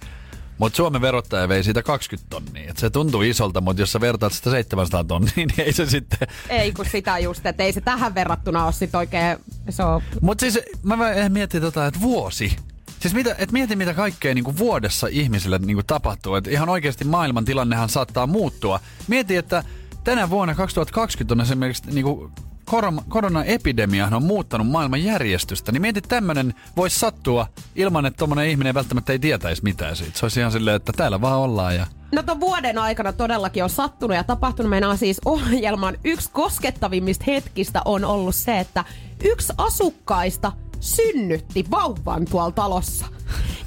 [0.57, 2.71] Mutta Suomen verottaja vei siitä 20 tonnia.
[2.71, 6.27] Et se tuntuu isolta, mutta jos sä vertaat sitä 700 tonnia, niin ei se sitten...
[6.49, 9.37] Ei kun sitä just, että ei se tähän verrattuna ole sit oikein,
[9.69, 10.97] se on Mutta siis mä
[11.29, 12.55] mietin tota, että vuosi.
[12.99, 16.35] Siis mitä, et mieti mitä kaikkea niinku vuodessa ihmisille niinku tapahtuu.
[16.35, 18.79] Et ihan oikeasti maailman tilannehan saattaa muuttua.
[19.07, 19.63] Mieti, että
[20.03, 22.31] tänä vuonna 2020 on esimerkiksi niinku
[22.69, 25.71] koron- koronaepidemiahan on muuttanut maailman järjestystä.
[25.71, 30.19] Niin mieti, tämmönen voisi sattua ilman, että tommonen ihminen välttämättä ei tietäisi mitään siitä.
[30.19, 31.87] Se olisi ihan silleen, että täällä vaan ollaan ja...
[32.11, 34.69] No ton vuoden aikana todellakin on sattunut ja tapahtunut.
[34.69, 38.83] Meinaa siis ohjelman yksi koskettavimmista hetkistä on ollut se, että
[39.23, 43.05] yksi asukkaista synnytti vauvan tuolla talossa.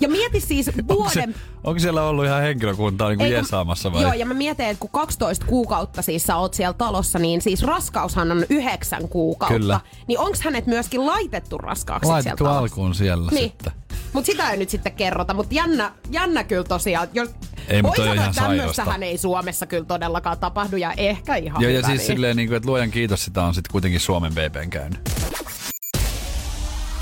[0.01, 1.35] Ja mieti siis Onko, se, vuoden...
[1.65, 4.03] onko siellä ollut ihan henkilökuntaa niin kuin Eikö- jeesaamassa vai?
[4.03, 7.63] Joo, ja mä mietin, että kun 12 kuukautta siis sä oot siellä talossa, niin siis
[7.63, 9.59] raskaushan on yhdeksän kuukautta.
[9.59, 9.81] Kyllä.
[10.07, 13.43] Niin onks hänet myöskin laitettu raskaaksi Laitettu siellä alkuun siellä Niin.
[13.43, 13.73] sitten.
[14.13, 15.35] Mutta sitä ei nyt sitten kerrota.
[15.35, 17.09] Mutta jännä, jännä kyllä tosiaan.
[17.13, 17.31] Jos,
[17.69, 21.71] Ei, mut voi sanoa, että tämmöistähän ei Suomessa kyllä todellakaan tapahdu ja ehkä ihan Joo,
[21.71, 22.07] ja siis niin.
[22.07, 25.01] silleen, niin kuin, että luojan kiitos sitä on sitten kuitenkin Suomen BBn käynyt.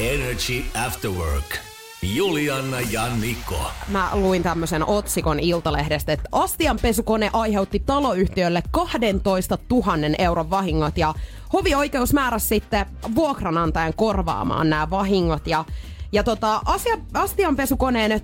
[0.01, 1.59] Energy After Work.
[2.03, 3.71] Julianna ja Niko.
[3.89, 9.85] Mä luin tämmöisen otsikon Iltalehdestä, että astianpesukone aiheutti taloyhtiölle 12 000
[10.19, 11.15] euron vahingot ja
[11.53, 15.65] hovioikeus määräsi sitten vuokranantajan korvaamaan nämä vahingot ja,
[16.13, 18.21] ja tota, asia, astianpesukoneen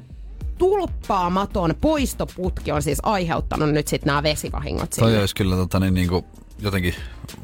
[0.58, 5.10] tulppaamaton poistoputki on siis aiheuttanut nyt sitten nämä vesivahingot sinne.
[5.10, 6.24] Toi olisi kyllä tota, niin, niin kuin,
[6.58, 6.94] jotenkin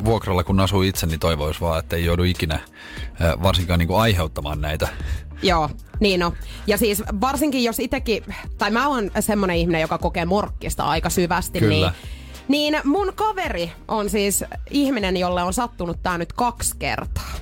[0.05, 2.61] vuokralla, kun asuu itse, niin toivoisi vaan, että ei joudu ikinä
[3.43, 4.89] varsinkaan niin kuin aiheuttamaan näitä.
[5.43, 5.71] Joo,
[6.01, 6.33] niin no.
[6.67, 8.25] Ja siis varsinkin jos itsekin,
[8.59, 11.93] tai mä oon semmonen ihminen, joka kokee morkkista aika syvästi, Kyllä.
[12.49, 17.33] niin, niin mun kaveri on siis ihminen, jolle on sattunut tää nyt kaksi kertaa.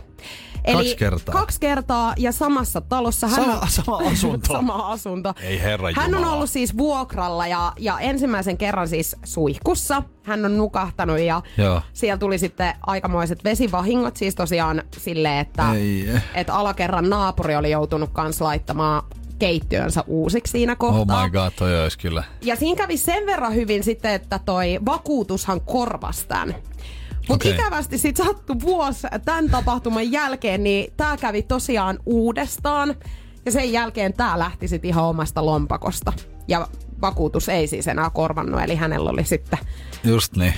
[0.73, 1.33] Kaksi kertaa?
[1.33, 3.27] Kaksi kertaa ja samassa talossa.
[3.29, 4.53] Hän Sama- on, sama asunto?
[4.57, 5.35] sama asunto.
[5.43, 10.03] Ei herra Hän on ollut siis vuokralla ja, ja ensimmäisen kerran siis suihkussa.
[10.23, 11.81] Hän on nukahtanut ja Joo.
[11.93, 14.17] siellä tuli sitten aikamoiset vesivahingot.
[14.17, 16.09] Siis tosiaan silleen, että Ei.
[16.35, 19.03] että alakerran naapuri oli joutunut kans laittamaan
[19.39, 21.25] keittiönsä uusiksi siinä Oh kohtaa.
[21.25, 22.25] my god, toi olisi kyllä.
[22.43, 26.55] Ja siinä kävi sen verran hyvin sitten, että toi vakuutushan korvasi tämän.
[27.31, 27.59] Mutta Okei.
[27.61, 32.95] ikävästi sitten sattui vuosi tämän tapahtuman jälkeen, niin tämä kävi tosiaan uudestaan.
[33.47, 36.13] Ja sen jälkeen tämä lähti sitten ihan omasta lompakosta.
[36.49, 36.69] Ja
[37.01, 39.59] vakuutus ei siis enää korvannut, eli hänellä oli sitten
[40.05, 40.55] Just niin.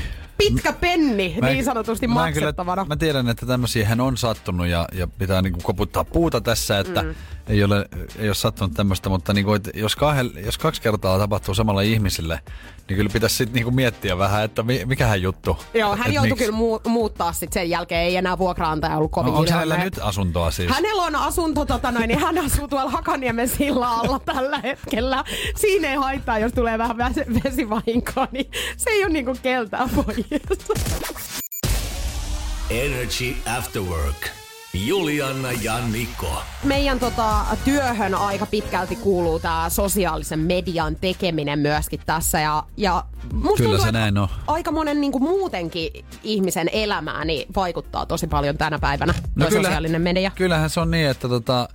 [0.48, 2.83] Pitkä penni Mä niin sanotusti mä maksettavana.
[2.83, 6.78] Kyllä, mä tiedän, että tämmöisiä hän on sattunut ja, ja pitää niinku koputtaa puuta tässä,
[6.78, 7.14] että mm.
[7.46, 11.81] ei, ole, ei ole sattunut tämmöistä, mutta niinku, jos, kahden, jos kaksi kertaa tapahtuu samalla
[11.81, 12.40] ihmisille,
[12.88, 15.57] niin kyllä pitäisi sitten niinku miettiä vähän, että mi, mikähän juttu.
[15.74, 18.00] Joo, hän joutui kyllä muu- muuttaa sitten sen jälkeen.
[18.00, 20.70] Ei enää vuokraantaja ollut kovin No, onko hänellä nyt asuntoa siis?
[20.70, 25.24] Hänellä on asunto, tota noin, niin hän asuu tuolla Hakaniemen sillä alla tällä hetkellä.
[25.57, 26.96] Siinä ei haittaa, jos tulee vähän
[27.44, 30.26] vesivahinkoa, niin se ei ole niinku keltään pois.
[32.71, 34.29] Energy After Work.
[34.75, 36.42] Julianna ja Niko.
[36.64, 42.40] Meidän tota, työhön aika pitkälti kuuluu tämä sosiaalisen median tekeminen myöskin tässä.
[42.40, 44.29] Ja, ja musta Kyllä tuntuu, se näin on.
[44.47, 50.03] Aika monen niinku muutenkin ihmisen elämään niin vaikuttaa tosi paljon tänä päivänä no kyllä- sosiaalinen
[50.03, 50.31] media.
[50.35, 51.68] Kyllähän se on niin, että tota,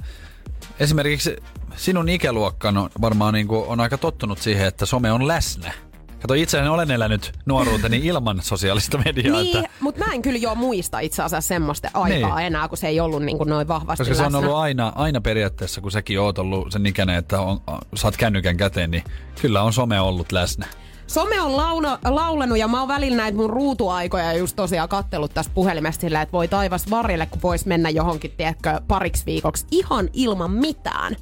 [0.79, 1.35] esimerkiksi
[1.75, 5.73] sinun ikäluokka on varmaan niinku, on aika tottunut siihen, että some on läsnä.
[6.19, 9.41] Kato, itsehän olen elänyt nuoruuteni ilman sosiaalista mediaa.
[9.41, 12.47] Niin, että, mutta mä en kyllä jo muista itse asiassa semmoista aikaa Niin.
[12.47, 14.39] enää, kun se ei ollut niin kuin noin vahvasti koska se on läsnä.
[14.39, 17.59] ollut aina, aina periaatteessa, kun säkin oot ollut sen ikäinen, että on,
[17.95, 19.03] saat kännykän käteen, niin
[19.41, 20.65] kyllä on some ollut läsnä.
[21.07, 25.53] Some on launa, laulanut ja mä oon välillä näitä mun ruutuaikoja just tosiaan kattellut tästä
[25.53, 30.51] puhelimesta sillä, että voi taivas varjelle, kun vois mennä johonkin, tiedätkö, pariksi viikoksi ihan ilman
[30.51, 31.15] mitään.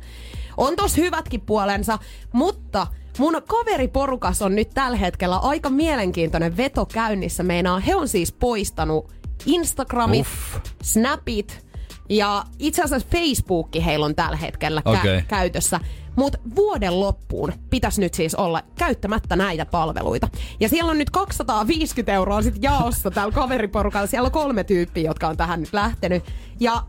[0.57, 1.99] On tos hyvätkin puolensa,
[2.31, 7.43] mutta mun kaveriporukas on nyt tällä hetkellä aika mielenkiintoinen veto käynnissä.
[7.43, 9.11] Meinaa, he on siis poistanut
[9.45, 10.57] Instagramit, Uff.
[10.83, 11.65] Snapit
[12.09, 15.21] ja itse asiassa Facebookki heillä on tällä hetkellä kä- Okei.
[15.21, 15.79] käytössä.
[16.15, 20.27] Mutta vuoden loppuun pitäisi nyt siis olla käyttämättä näitä palveluita.
[20.59, 24.07] Ja siellä on nyt 250 euroa sit jaossa täällä kaveriporukalla.
[24.07, 26.23] Siellä on kolme tyyppiä, jotka on tähän nyt lähtenyt.
[26.59, 26.83] Ja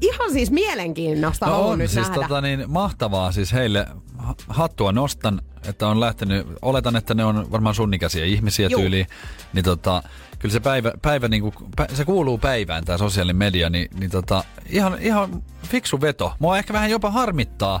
[0.00, 2.22] ihan siis mielenkiinnosta No on nyt siis nähdä.
[2.22, 3.86] tota, niin, mahtavaa siis heille
[4.18, 8.80] ha- hattua nostan, että on lähtenyt, oletan, että ne on varmaan sun ikäisiä ihmisiä Juu.
[8.80, 9.06] tyyliin,
[9.52, 10.02] niin tota,
[10.38, 14.44] kyllä se päivä, päivä niinku, pä, se kuuluu päivään tämä sosiaalinen media, niin, niin tota,
[14.68, 16.32] ihan, ihan fiksu veto.
[16.38, 17.80] Mua ehkä vähän jopa harmittaa,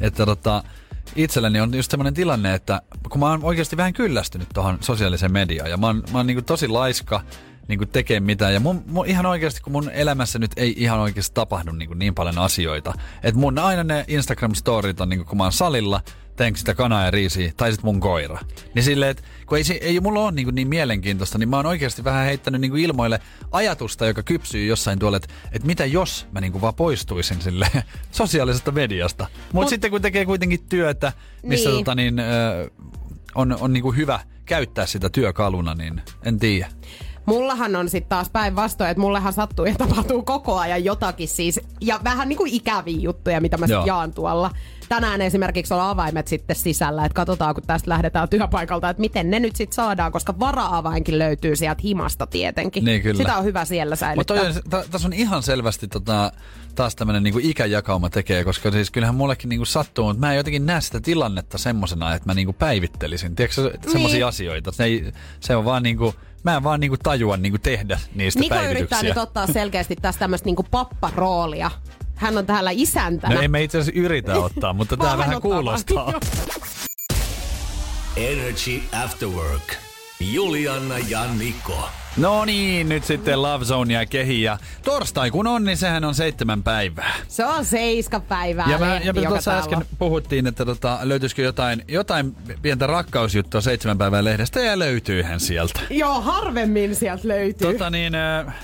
[0.00, 0.64] että tota,
[1.16, 5.70] itselläni on just semmoinen tilanne, että kun mä oon oikeasti vähän kyllästynyt tuohon sosiaaliseen mediaan
[5.70, 7.20] ja mä oon, mä oon niinku tosi laiska
[7.72, 8.54] niin kuin tekee mitään.
[8.54, 11.98] Ja mun, mun, ihan oikeasti, kun mun elämässä nyt ei ihan oikeasti tapahdu niin, kuin
[11.98, 12.94] niin paljon asioita.
[13.22, 16.00] Että mun aina ne Instagram-storit on, niin kuin, kun mä oon salilla,
[16.36, 18.38] teen sitä kanaa ja riisiä, tai sitten mun koira.
[18.74, 21.66] Niin silleen, että kun ei, ei mulla ole niin, kuin niin mielenkiintoista, niin mä oon
[21.66, 26.26] oikeasti vähän heittänyt niin kuin ilmoille ajatusta, joka kypsyy jossain tuolla, että, että mitä jos
[26.32, 27.66] mä niin kuin vaan poistuisin sille
[28.10, 29.26] sosiaalisesta mediasta.
[29.52, 31.78] Mutta Mut- sitten kun tekee kuitenkin työtä, missä Niin.
[31.78, 32.70] tota, niin, ö,
[33.34, 36.68] on, on niin kuin hyvä käyttää sitä työkaluna, niin en tiedä.
[37.26, 41.60] Mullahan on sitten taas päinvastoin, että mullehan sattuu ja tapahtuu koko ajan jotakin siis.
[41.80, 43.80] Ja vähän niin kuin ikäviä juttuja, mitä mä Joo.
[43.82, 44.50] sit jaan tuolla.
[44.88, 49.40] Tänään esimerkiksi on avaimet sitten sisällä, että katsotaan kun tästä lähdetään työpaikalta, että miten ne
[49.40, 52.84] nyt sitten saadaan, koska vara-avainkin löytyy sieltä himasta tietenkin.
[52.84, 53.18] Niin, kyllä.
[53.18, 54.82] Sitä on hyvä siellä Mutta säilyttää.
[54.90, 56.32] tässä on ihan selvästi tota,
[56.74, 60.66] taas tämmöinen niinku ikäjakauma tekee, koska siis kyllähän mullekin niinku sattuu, mutta mä en jotenkin
[60.66, 63.34] näe sitä tilannetta semmosena, että mä niinku päivittelisin.
[63.36, 64.26] Tiedätkö semmoisia Niin.
[64.26, 64.72] asioita?
[64.72, 68.54] Se, ei, se on vaan niinku, mä en vaan niinku tajua niinku tehdä niistä Niko
[68.54, 68.78] päivityksiä.
[68.78, 71.70] yrittää nyt ottaa selkeästi tästä tämmöistä niinku papparoolia.
[72.14, 73.34] Hän on täällä isäntänä.
[73.34, 76.12] No ei me itse asiassa yritä ottaa, mutta tää vähän kuulostaa.
[78.16, 79.72] Energy After Work.
[80.20, 81.88] Juliana ja Niko.
[82.16, 86.14] No niin, nyt sitten Love Zone ja kehi ja torstai kun on, niin sehän on
[86.14, 87.14] seitsemän päivää.
[87.28, 91.84] Se on seiska päivää Ja, mä, lehti, ja tuossa äsken puhuttiin, että tota, löytyisikö jotain,
[91.88, 95.80] jotain pientä rakkausjuttua seitsemän päivän lehdestä ja löytyyhän sieltä.
[95.90, 97.72] Joo, harvemmin sieltä löytyy.
[97.72, 98.54] Tota niin, äh,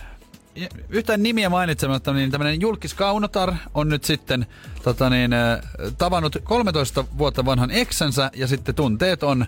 [0.88, 4.46] yhtään nimiä mainitsematta, niin tämmöinen Julkis Kaunotar on nyt sitten
[4.82, 5.58] tota niin, äh,
[5.98, 9.46] tavannut 13 vuotta vanhan eksänsä ja sitten tunteet on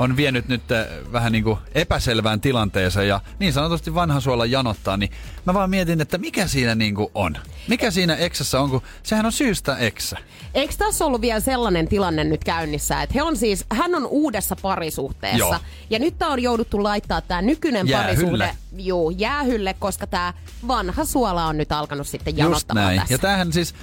[0.00, 4.96] on vienyt nyt äh, vähän niin kuin epäselvään tilanteeseen ja niin sanotusti vanha suola janottaa,
[4.96, 5.10] niin
[5.44, 7.36] mä vaan mietin, että mikä siinä niin kuin on.
[7.68, 10.16] Mikä siinä eksässä on, kun sehän on syystä eksä.
[10.54, 14.56] Eikö tässä ollut vielä sellainen tilanne nyt käynnissä, että he on siis, hän on uudessa
[14.62, 15.38] parisuhteessa.
[15.38, 15.56] Joo.
[15.90, 18.14] Ja nyt tää on jouduttu laittaa tämä nykyinen Jäähylle.
[18.14, 20.34] parisuhde juu, jäähylle, koska tämä
[20.68, 23.00] vanha suola on nyt alkanut sitten Just janottamaan näin.
[23.00, 23.14] tässä.
[23.14, 23.74] Ja tämähän siis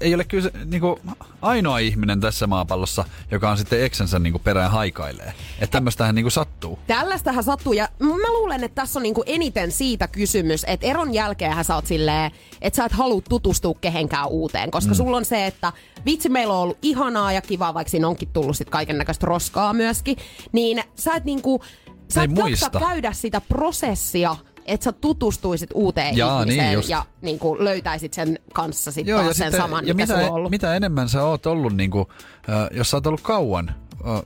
[0.00, 1.00] ei ole kyllä se, niinku,
[1.42, 5.34] ainoa ihminen tässä maapallossa, joka on sitten eksänsä niinku perään haikailee.
[5.58, 6.78] Että tämmöistähän niinku sattuu.
[6.86, 11.64] Tällaistähän sattuu ja mä luulen, että tässä on niinku eniten siitä kysymys, että eron jälkeen
[11.64, 14.96] sä oot silleen, että sä et halua tutustua kehenkään uuteen, koska mm.
[14.96, 15.72] sulla on se, että
[16.06, 19.72] vitsi meillä on ollut ihanaa ja kivaa, vaikka siinä onkin tullut sit kaiken näköistä roskaa
[19.72, 20.16] myöskin,
[20.52, 21.62] niin sä et niinku,
[22.08, 22.80] sä et muista.
[22.80, 26.88] käydä sitä prosessia, että sä tutustuisit uuteen Jaa, niin ihmiseen just.
[26.88, 30.50] ja niinku löytäisit sen kanssa sit taas sen saman, ja mitä, sulla on ollut.
[30.50, 32.08] mitä enemmän sä oot ollut, niinku,
[32.48, 33.74] äh, jos sä oot ollut kauan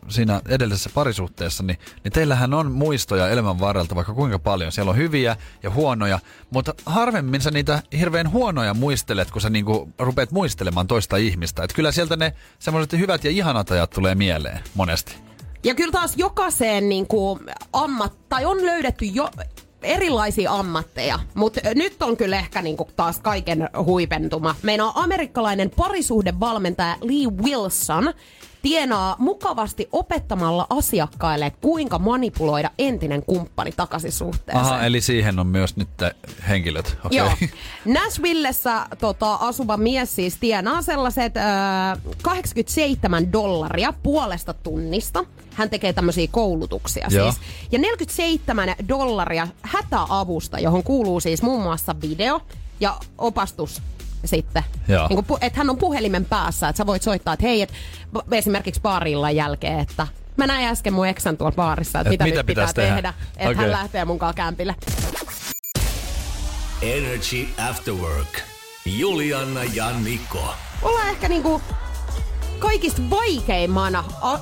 [0.08, 4.72] siinä edellisessä parisuhteessa, niin, niin teillähän on muistoja elämän varrelta vaikka kuinka paljon.
[4.72, 6.18] Siellä on hyviä ja huonoja,
[6.50, 11.64] mutta harvemmin sä niitä hirveän huonoja muistelet, kun sä niinku rupeat muistelemaan toista ihmistä.
[11.64, 15.16] Et kyllä sieltä ne semmoiset hyvät ja ihanat ajat tulee mieleen monesti.
[15.64, 17.40] Ja kyllä taas jokaiseen niin kuin,
[17.72, 19.30] ammat, tai on löydetty jo
[19.86, 24.54] erilaisia ammatteja, mutta nyt on kyllä ehkä niin kuin, taas kaiken huipentuma.
[24.62, 28.14] Meidän on amerikkalainen parisuhdevalmentaja Lee Wilson
[28.66, 34.66] tienaa mukavasti opettamalla asiakkaille, kuinka manipuloida entinen kumppani takaisin suhteeseen.
[34.66, 35.88] Aha, eli siihen on myös nyt
[36.48, 36.98] henkilöt.
[37.04, 37.18] Okay.
[37.18, 37.30] Joo.
[38.00, 41.40] Nashvillessä tota, asuva mies siis tienaa sellaiset ö,
[42.22, 45.24] 87 dollaria puolesta tunnista.
[45.54, 47.32] Hän tekee tämmöisiä koulutuksia Joo.
[47.32, 47.44] siis.
[47.72, 52.40] Ja 47 dollaria hätäavusta, johon kuuluu siis muun muassa video
[52.80, 53.82] ja opastus
[54.28, 54.62] sitten.
[54.88, 55.08] Joo.
[55.08, 57.72] Niin kuin, että hän on puhelimen päässä, että sä voit soittaa, että hei, et,
[58.32, 62.36] esimerkiksi baarillan jälkeen, että mä näin äsken mun eksän tuolla baarissa, että Et mitä, mitä
[62.36, 62.94] nyt pitää tehdä?
[62.94, 63.54] tehdä, että Okei.
[63.54, 64.74] hän lähtee mukaan kämpille.
[66.82, 68.40] Energy After Work.
[68.86, 70.54] Juliana ja Niko.
[70.82, 71.62] ollaan ehkä niinku
[72.58, 74.40] kaikista vaikeimman o-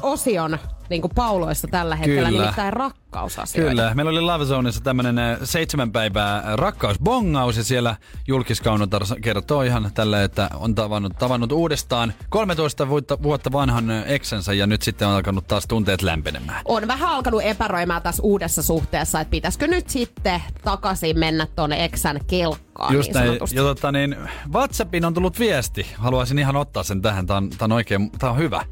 [0.84, 2.42] osion niinku pauloissa tällä hetkellä, Kyllä.
[2.42, 3.70] nimittäin rakkausasioita.
[3.70, 9.90] Kyllä, meillä oli Love Zoneissa tämmönen äh, seitsemän päivää rakkausbongaus ja siellä julkiskaunotar kertoo ihan
[9.94, 15.08] tällä, että on tavannut, tavannut uudestaan 13 vuotta, vuotta vanhan äh, eksensä ja nyt sitten
[15.08, 16.62] on alkanut taas tunteet lämpenemään.
[16.64, 22.20] On vähän alkanut epäröimään tässä uudessa suhteessa, että pitäisikö nyt sitten takaisin mennä tuonne eksän
[22.26, 23.26] kelkkaan Just niin näin.
[23.26, 23.56] sanotusti.
[23.56, 24.16] Ja tota niin,
[24.52, 25.86] Whatsappiin on tullut viesti.
[25.96, 27.26] Haluaisin ihan ottaa sen tähän.
[27.26, 28.64] Tää on, tää on oikein, tää on hyvä.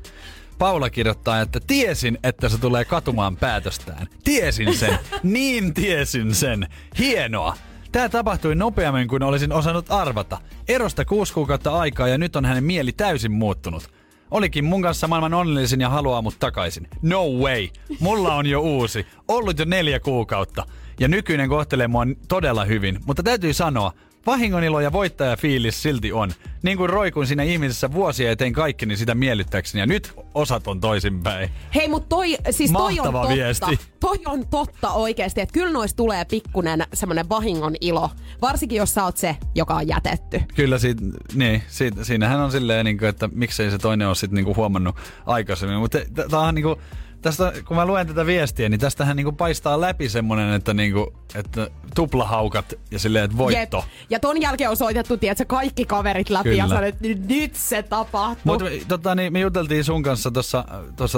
[0.62, 4.07] Paula kirjoittaa, että tiesin, että se tulee katumaan päätöstään.
[4.25, 4.98] Tiesin sen.
[5.22, 6.66] niin tiesin sen.
[6.98, 7.57] Hienoa.
[7.92, 10.38] Tämä tapahtui nopeammin kuin olisin osannut arvata.
[10.68, 13.90] Erosta kuusi kuukautta aikaa ja nyt on hänen mieli täysin muuttunut.
[14.31, 16.88] Olikin mun kanssa maailman onnellisin ja haluaa mut takaisin.
[17.03, 17.68] No way.
[18.01, 19.07] Mulla on jo uusi.
[19.29, 20.66] Ollut jo neljä kuukautta.
[21.01, 23.01] Ja nykyinen kohtelee mua todella hyvin.
[23.07, 23.92] Mutta täytyy sanoa,
[24.26, 26.30] vahingonilo ja voittajafiilis silti on.
[26.62, 29.80] Niin kuin roikuin siinä ihmisessä vuosia ja tein kaikkeni sitä miellyttäkseni.
[29.80, 31.50] Ja nyt osat on toisinpäin.
[31.74, 33.28] Hei, mutta toi, siis toi on totta.
[33.28, 33.78] viesti.
[34.00, 38.11] Toi on totta oikeasti, että kyllä noista tulee pikkunen semmoinen vahingon ilo.
[38.42, 40.40] Varsinkin jos sä oot se, joka on jätetty.
[40.54, 41.02] Kyllä siitä,
[41.35, 44.96] niin, siitä, siinähän on silleen, niin kuin, että miksei se toinen ole sitten niin huomannut
[45.26, 45.78] aikaisemmin.
[45.78, 45.98] Mutta
[46.30, 46.78] tämä on niin kuin,
[47.22, 50.92] tästä, kun mä luen tätä viestiä, niin tästähän niin kuin paistaa läpi semmonen, että, niin
[50.92, 53.76] kuin, että tuplahaukat ja silleen, että voitto.
[53.76, 53.87] Jep.
[54.11, 56.74] Ja ton jälkeen on soitettu, tiedätkö, kaikki kaverit läpi Kyllä.
[56.74, 58.40] ja että nyt- nyt se tapahtuu.
[58.44, 60.64] Mutta tota, niin, me juteltiin sun kanssa tuossa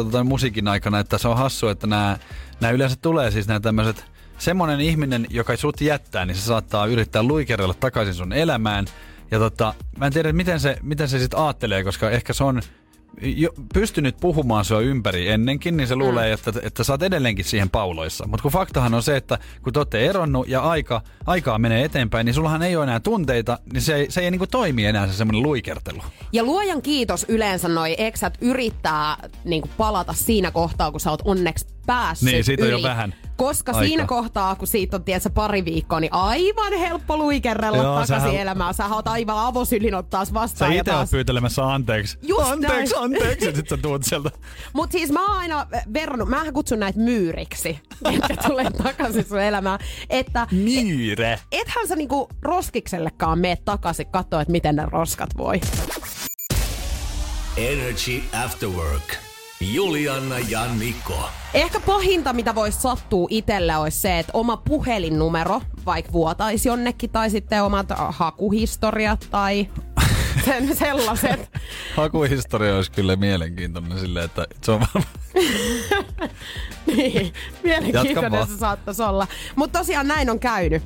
[0.05, 2.19] tota, musiikin aikana, että se on hassu, että nämä
[2.73, 4.05] yleensä tulee siis nämä tämmöiset
[4.39, 8.87] semmonen ihminen, joka sut jättää, niin se saattaa yrittää luikerella takaisin sun elämään.
[9.31, 12.63] Ja tota, mä en tiedä, miten se, miten se sitten aattelee, koska ehkä se on
[13.23, 16.35] jo pystynyt puhumaan sua ympäri ennenkin, niin se luulee, Mm.
[16.35, 18.27] että, että sä oot edelleenkin siihen pauloissa.
[18.29, 22.25] Mutta kun faktahan on se, että kun te olette eronnut ja aika, aikaa menee eteenpäin,
[22.27, 25.13] niin sullahan ei ole enää tunteita, niin se ei, se ei niinku toimi enää se
[25.13, 26.03] semmoinen luikertelu.
[26.33, 31.67] Ja luojan kiitos yleensä noi eksät yrittää niin palata siinä kohtaa, kun sä oot onneksi
[31.87, 32.83] päässyt Niin, siitä on yli.
[32.83, 33.85] jo vähän Koska aikaa.
[33.89, 38.35] siinä kohtaa, kun siitä on tiedätkö, pari viikkoa, niin aivan helppo luikerrella Joo, takaisin sähän-
[38.37, 38.75] elämään.
[38.75, 40.73] Sä oot aivan avosylin ottaa Sä vastaan.
[40.75, 42.19] ja itse oot taas- pyytelemässä anteeksi.
[42.23, 43.05] Just anteeksi, näin.
[43.05, 43.53] anteeksi.
[43.57, 44.31] Sit sä tuut sieltä.
[44.73, 47.79] Mut siis mä oon aina verrannut, mä kutsun näitä myyriksi,
[48.15, 49.79] että tulee takaisin sun elämään.
[50.11, 51.41] Että Myyre.
[51.53, 55.61] ethän sä niinku roskiksellekaan mene takaisin katsoa, että miten ne roskat voi.
[57.57, 59.24] Energy After Work.
[59.73, 61.29] Juliana ja Niko.
[61.55, 67.31] Ehkä pahinta, mitä voisi sattua itselle, olisi se, että oma puhelinnumero vaikka vuotaisi jonnekin, tai
[67.31, 69.69] sitten omat hakuhistoriat tai
[70.45, 71.51] sen, sellaiset.
[71.97, 75.15] Hakuhistoria olisi kyllä mielenkiintoinen silleen, että se on varmaan...
[76.97, 79.27] niin, mielenkiintoinen se saattaisi olla.
[79.57, 80.83] Mutta tosiaan näin on käynyt.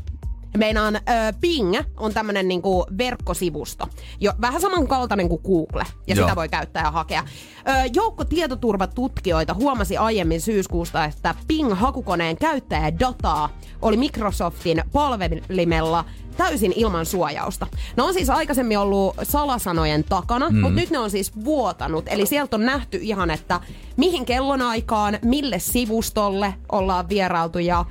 [0.59, 1.01] Meinaan ö,
[1.41, 3.87] Bing on tämmönen niinku verkkosivusto.
[4.21, 5.87] Jo, vähän samankaltainen kuin Google.
[6.07, 6.27] Ja Joo.
[6.27, 7.25] sitä voi käyttää ja hakea.
[7.69, 13.49] Ö, joukko tietoturvatutkijoita huomasi aiemmin syyskuusta, että Bing-hakukoneen käyttäjädataa
[13.83, 16.05] oli Microsoftin palvelimella
[16.37, 17.67] täysin ilman suojausta.
[17.97, 20.61] Ne on siis aikaisemmin ollut salasanojen takana, mm.
[20.61, 22.05] mutta nyt ne on siis vuotanut.
[22.09, 23.61] Eli sieltä on nähty ihan, että
[23.97, 27.85] mihin kellonaikaan, mille sivustolle ollaan vierailtu ja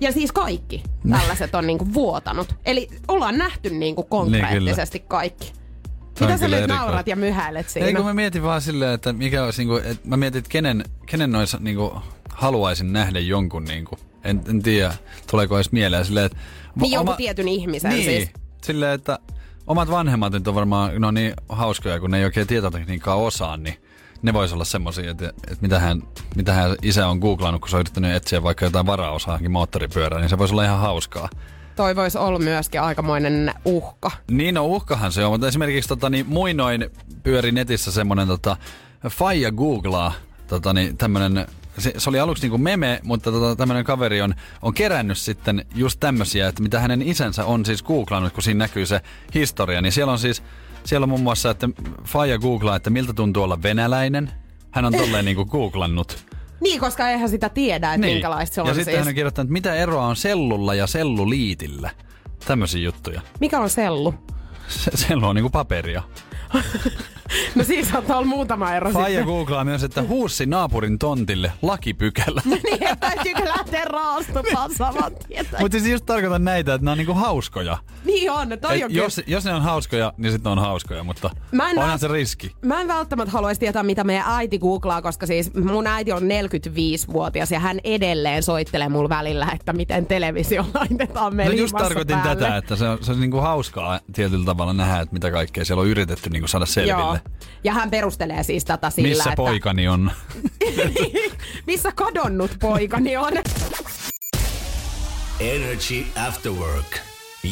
[0.00, 2.54] ja siis kaikki tällaiset on niinku vuotanut.
[2.64, 5.52] Eli ollaan nähty niinku konkreettisesti kaikki.
[6.20, 6.76] on Mitä sä nyt erikoinen.
[6.76, 7.88] naurat ja myhäilet siinä?
[7.88, 10.84] Ei kun mä mietin vaan silleen, että mikä olisi niinku, että mä mietin, että kenen,
[11.06, 11.96] kenen noissa niinku
[12.28, 13.98] haluaisin nähdä jonkun niinku.
[14.24, 14.94] En, en tiedä,
[15.30, 16.38] tuleeko edes mieleen silleen, että...
[16.80, 18.30] Niin jonkun tietyn ihmisen niin, siis.
[18.62, 19.18] silleen, että
[19.66, 23.83] omat vanhemmat nyt on varmaan no niin hauskoja, kun ne ei oikein tietotekniikkaa osaa, niin
[24.24, 26.02] ne vois olla semmosia, että, että mitä, hän,
[26.36, 30.28] mitä hän isä on googlannut, kun se on yrittänyt etsiä vaikka jotain varaosaakin moottoripyörää, niin
[30.28, 31.28] se voisi olla ihan hauskaa.
[31.76, 34.10] Toi voisi olla myöskin aikamoinen uhka.
[34.30, 36.90] Niin, no uhkahan se on, mutta esimerkiksi tota, niin, muinoin
[37.22, 38.56] pyöri netissä semmonen tota,
[39.08, 40.12] Faija googlaa
[40.46, 41.46] tota, niin, tämmönen,
[41.78, 46.00] se, se, oli aluksi niinku meme, mutta tota, tämmönen kaveri on, on kerännyt sitten just
[46.00, 49.00] tämmösiä, että mitä hänen isänsä on siis googlannut, kun siinä näkyy se
[49.34, 50.42] historia, niin siellä on siis,
[50.86, 51.68] siellä on muun muassa, että
[52.04, 54.30] Faija googlaa, että miltä tuntuu olla venäläinen.
[54.70, 56.24] Hän on tolleen niinku googlannut.
[56.60, 58.98] Niin, koska eihän sitä tiedä, että minkälaista se on ja sitten siis.
[58.98, 61.90] hän on kirjoittanut, että mitä eroa on sellulla ja selluliitillä.
[62.46, 63.20] Tämmöisiä juttuja.
[63.40, 64.14] Mikä on sellu?
[64.68, 66.02] Se, sellu on niinku paperia.
[67.54, 69.24] No siis saattaa olla muutama ero Faija sitten.
[69.26, 72.42] googlaa myös, että huussi naapurin tontille lakipykälä.
[72.44, 75.46] niin, että täytyykö lähteä raastumaan saman tien.
[75.60, 77.78] Mutta siis just tarkoitan näitä, että nämä on niinku hauskoja.
[78.04, 81.30] Niin on, toi Et on jos, jos ne on hauskoja, niin sitten on hauskoja, mutta
[81.52, 82.52] Mä en onhan vält- se riski.
[82.62, 87.50] Mä en välttämättä haluaisi tietää, mitä meidän äiti googlaa, koska siis mun äiti on 45-vuotias
[87.50, 92.42] ja hän edelleen soittelee mulle välillä, että miten televisio laitetaan No meille just tarkoitin päälle.
[92.42, 95.80] tätä, että se on, se on niinku hauskaa tietyllä tavalla nähdä, että mitä kaikkea siellä
[95.80, 96.98] on yritetty niinku saada selville.
[97.00, 97.13] Joo.
[97.64, 99.36] Ja hän perustelee siis tätä sillä, Missä että...
[99.36, 100.10] poikani on?
[101.66, 103.32] Missä kadonnut poikani on?
[105.40, 106.98] Energy After Work.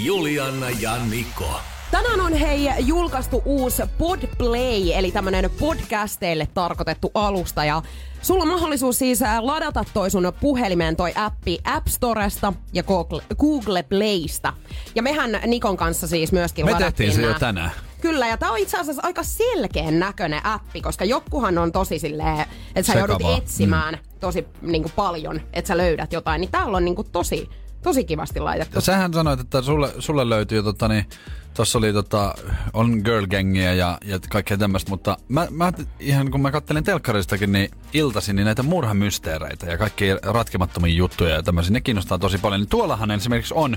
[0.04, 1.60] Juliana ja Niko.
[1.90, 7.64] Tänään on hei julkaistu uusi Podplay, eli tämmönen podcasteille tarkoitettu alusta.
[7.64, 7.82] Ja
[8.22, 13.22] sulla on mahdollisuus siis ää, ladata toi sun puhelimeen toi appi App Storesta ja Google,
[13.38, 14.52] Google Playsta.
[14.94, 17.38] Ja mehän Nikon kanssa siis myöskin Me ladattiin se jo nää.
[17.38, 17.70] tänään.
[18.02, 22.40] Kyllä, ja tämä on itse asiassa aika selkeän näköinen appi, koska jokkuhan on tosi silleen,
[22.74, 23.38] että sä joudut Sekavaa.
[23.38, 26.40] etsimään tosi niin kuin paljon, että sä löydät jotain.
[26.40, 27.48] Niin täällä on niin kuin tosi,
[27.82, 28.76] tosi kivasti laitettu.
[28.76, 31.06] Ja sähän sanoit, että sulle, sulle löytyy tota niin,
[31.54, 32.34] tossa oli tota,
[32.72, 37.52] on girl gangia ja, ja kaikkea tämmöistä, mutta mä, mä, ihan kun mä kattelin telkkaristakin,
[37.52, 42.60] niin iltaisin niin näitä murhamysteereitä ja kaikkia ratkemattomia juttuja ja tämmöisiä, ne kiinnostaa tosi paljon.
[42.60, 43.76] Niin tuollahan esimerkiksi on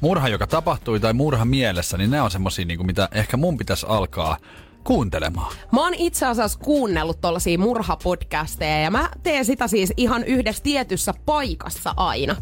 [0.00, 3.58] murha, joka tapahtui tai murha mielessä, niin ne on semmosia, niin kuin mitä ehkä mun
[3.58, 4.36] pitäisi alkaa
[4.84, 5.52] kuuntelemaan.
[5.72, 11.14] Mä oon itse asiassa kuunnellut tollasia murhapodcasteja ja mä teen sitä siis ihan yhdessä tietyssä
[11.26, 12.36] paikassa aina.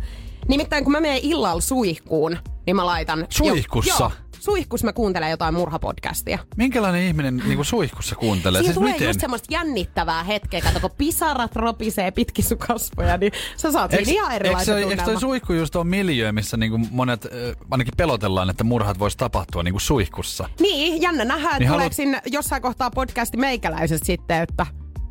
[0.48, 3.26] Nimittäin kun mä menen illalla suihkuun, niin mä laitan...
[3.28, 4.04] Suihkussa?
[4.04, 6.38] Jo, joo, suihkussa mä kuuntelen jotain murhapodcastia.
[6.56, 8.60] Minkälainen ihminen niin kuin suihkussa kuuntelee?
[8.60, 9.06] Siinä siis tulee miten?
[9.06, 14.12] just semmoista jännittävää hetkeä, kato kun pisarat ropisee pitkin sun kasvoja, niin sä saat siinä
[14.12, 17.30] ihan erilaisen se, eikö toi suihku just ole miljö, missä niinku monet, äh,
[17.70, 20.48] ainakin pelotellaan, että murhat voisi tapahtua niinku suihkussa?
[20.60, 24.66] Niin, jännä nähdä, että Niin niin haluat- sinne jossain kohtaa podcasti meikäläisestä sitten, että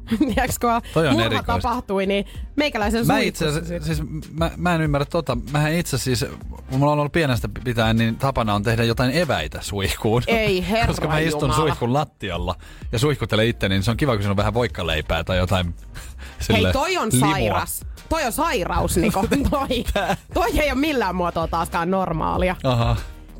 [0.19, 1.53] tiedätkö, kun Toi on murha erikoista.
[1.53, 2.25] tapahtui, niin
[2.55, 3.45] meikäläisen Mä itse
[3.81, 4.01] siis
[4.31, 5.37] mä, mä en ymmärrä tota.
[5.51, 6.25] Mähän itse siis,
[6.69, 10.23] kun mulla on ollut pienestä pitäen, niin tapana on tehdä jotain eväitä suihkuun.
[10.27, 11.55] Ei, herra Koska mä istun jumala.
[11.55, 12.55] suihkun lattialla
[12.91, 16.57] ja suihkuttelen itse, niin se on kiva, kun siinä on vähän voikkaleipää tai jotain Hei,
[16.57, 17.31] sille toi on limoa.
[17.31, 17.85] sairas.
[18.09, 19.25] Toi on sairaus, Niko.
[19.49, 19.83] Toi,
[20.33, 22.55] toi ei ole millään muotoa taaskaan normaalia.
[22.63, 22.95] Aha.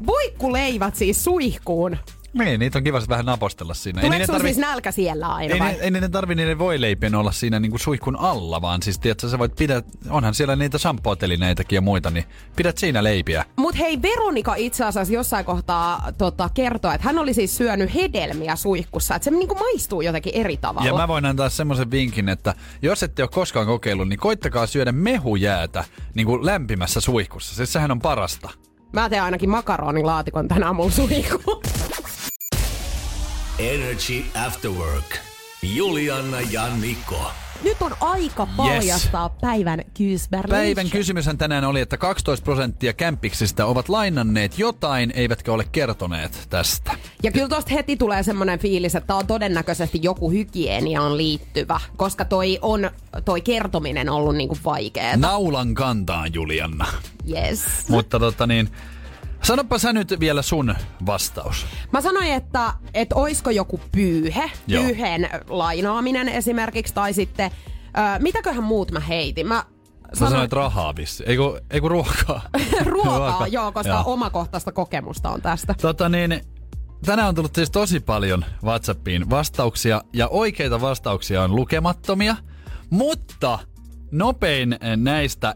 [0.05, 1.97] Voikkuleivät siis suihkuun.
[2.33, 4.01] Niin, niitä on kiva vähän napostella siinä.
[4.01, 5.71] Tuleeko sulla tarvi- siis nälkä siellä aina ei, vai?
[5.73, 9.39] ne, ei niiden tarvi niiden voileipien olla siinä niinku suihkun alla, vaan siis tiedätkö, sä
[9.39, 12.25] voit pidä, onhan siellä niitä shampoo-telineitäkin ja muita, niin
[12.55, 13.45] pidät siinä leipiä.
[13.55, 18.55] Mut hei, Veronika itse asiassa jossain kohtaa tota, kertoi, että hän oli siis syönyt hedelmiä
[18.55, 19.15] suihkussa.
[19.15, 20.87] Että se niinku maistuu jotenkin eri tavalla.
[20.87, 24.91] Ja mä voin antaa semmoisen vinkin, että jos ette ole koskaan kokeillut, niin koittakaa syödä
[24.91, 27.55] mehujäätä niin kuin lämpimässä suihkussa.
[27.55, 28.49] Siis sehän on parasta.
[28.93, 31.63] Mä teen ainakin makaronilaatikon tänä aamulla suihkuun.
[33.59, 35.19] Energy After Work.
[35.75, 37.31] Juliana ja Niko.
[37.63, 39.41] Nyt on aika paljastaa yes.
[39.41, 40.47] päivän kyysbär.
[40.49, 46.91] Päivän kysymyshän tänään oli, että 12 prosenttia kämpiksistä ovat lainanneet jotain, eivätkä ole kertoneet tästä.
[47.23, 52.25] Ja kyllä tosta heti tulee semmoinen fiilis, että tää on todennäköisesti joku hygieniaan liittyvä, koska
[52.25, 52.91] toi on
[53.25, 55.17] toi kertominen ollut niinku vaikeeta.
[55.17, 56.85] Naulan kantaan, Julianna.
[57.29, 57.63] Yes.
[57.89, 58.69] Mutta tota niin,
[59.43, 60.75] sanoppa sä nyt vielä sun
[61.05, 61.65] vastaus.
[61.91, 64.83] Mä sanoin, että, että oisko joku pyyhe, Joo.
[64.83, 67.51] pyyheen lainaaminen esimerkiksi, tai sitten,
[67.87, 69.47] ö, mitäköhän muut mä heitin?
[69.47, 69.65] Mä
[70.19, 71.23] Sä sanoit rahaa vissi.
[71.27, 72.41] Eiku, eiku ruokaa.
[72.85, 74.03] ruokaa, joo, koska Joo.
[74.05, 75.75] omakohtaista kokemusta on tästä.
[75.81, 76.41] Tota niin,
[77.05, 82.35] tänään on tullut siis tosi paljon WhatsAppiin vastauksia ja oikeita vastauksia on lukemattomia,
[82.89, 83.59] mutta
[84.11, 85.55] nopein näistä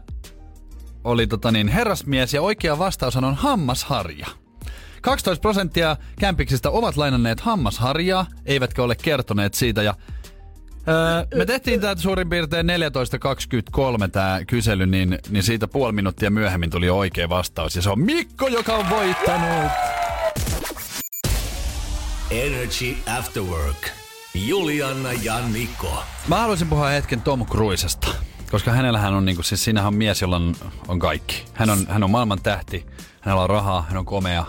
[1.04, 4.26] oli tota niin, herrasmies ja oikea vastaus on hammasharja.
[5.02, 9.94] 12 prosenttia kämpiksistä ovat lainanneet hammasharjaa, eivätkä ole kertoneet siitä ja
[10.88, 16.70] Öö, me tehtiin tämä suurin piirtein 14.23 tämä kysely, niin, niin siitä puoli minuuttia myöhemmin
[16.70, 17.76] tuli oikea vastaus.
[17.76, 19.70] Ja se on Mikko, joka on voittanut.
[22.30, 23.88] Energy After Work.
[24.34, 26.02] Juliana ja Niko.
[26.28, 28.08] Mä haluaisin puhua hetken Tom Cruisesta.
[28.50, 30.54] Koska hänellähän on, niinku, siis siinähän on mies, jolla on,
[30.88, 31.44] on kaikki.
[31.54, 32.86] Hän on, hän on maailman tähti,
[33.20, 34.44] hänellä on rahaa, hän on komea.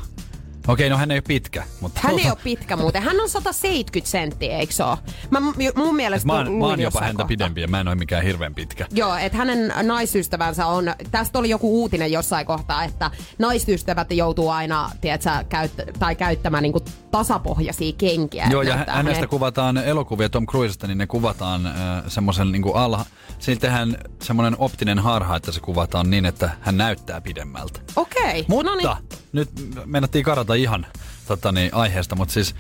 [0.70, 2.00] Okei, no hän ei ole pitkä, mutta...
[2.04, 3.02] Hän ei ole pitkä muuten.
[3.04, 4.98] Hän on 170 senttiä, eikö se ole?
[5.30, 5.40] Mä,
[5.76, 7.28] mun mielestä Mä, oon- mä oon jopa häntä kohtaa.
[7.28, 8.88] pidempi ja mä en ole mikään hirveän pitkä.
[8.92, 14.92] Joo, että hänen naisystävänsä on, tästä oli joku uutinen jossain kohtaa, että naisystävät joutuu aina,
[15.02, 16.80] tiedätkö, käyt, tai käyttämään niinku
[17.12, 18.48] tasapohjaisia kenkiä.
[18.52, 21.74] Joo, ja hänestä hänen- kuvataan elokuvia Tom Cruisesta, niin ne kuvataan äh,
[22.08, 23.06] semmoisen niin alha...
[23.40, 27.80] Siinä tehdään semmoinen optinen harha, että se kuvataan niin, että hän näyttää pidemmältä.
[27.96, 28.90] Okei, Mutta no niin.
[29.32, 29.50] nyt
[29.86, 30.86] mennättiin karata ihan
[31.28, 32.56] tota niin, aiheesta, mutta siis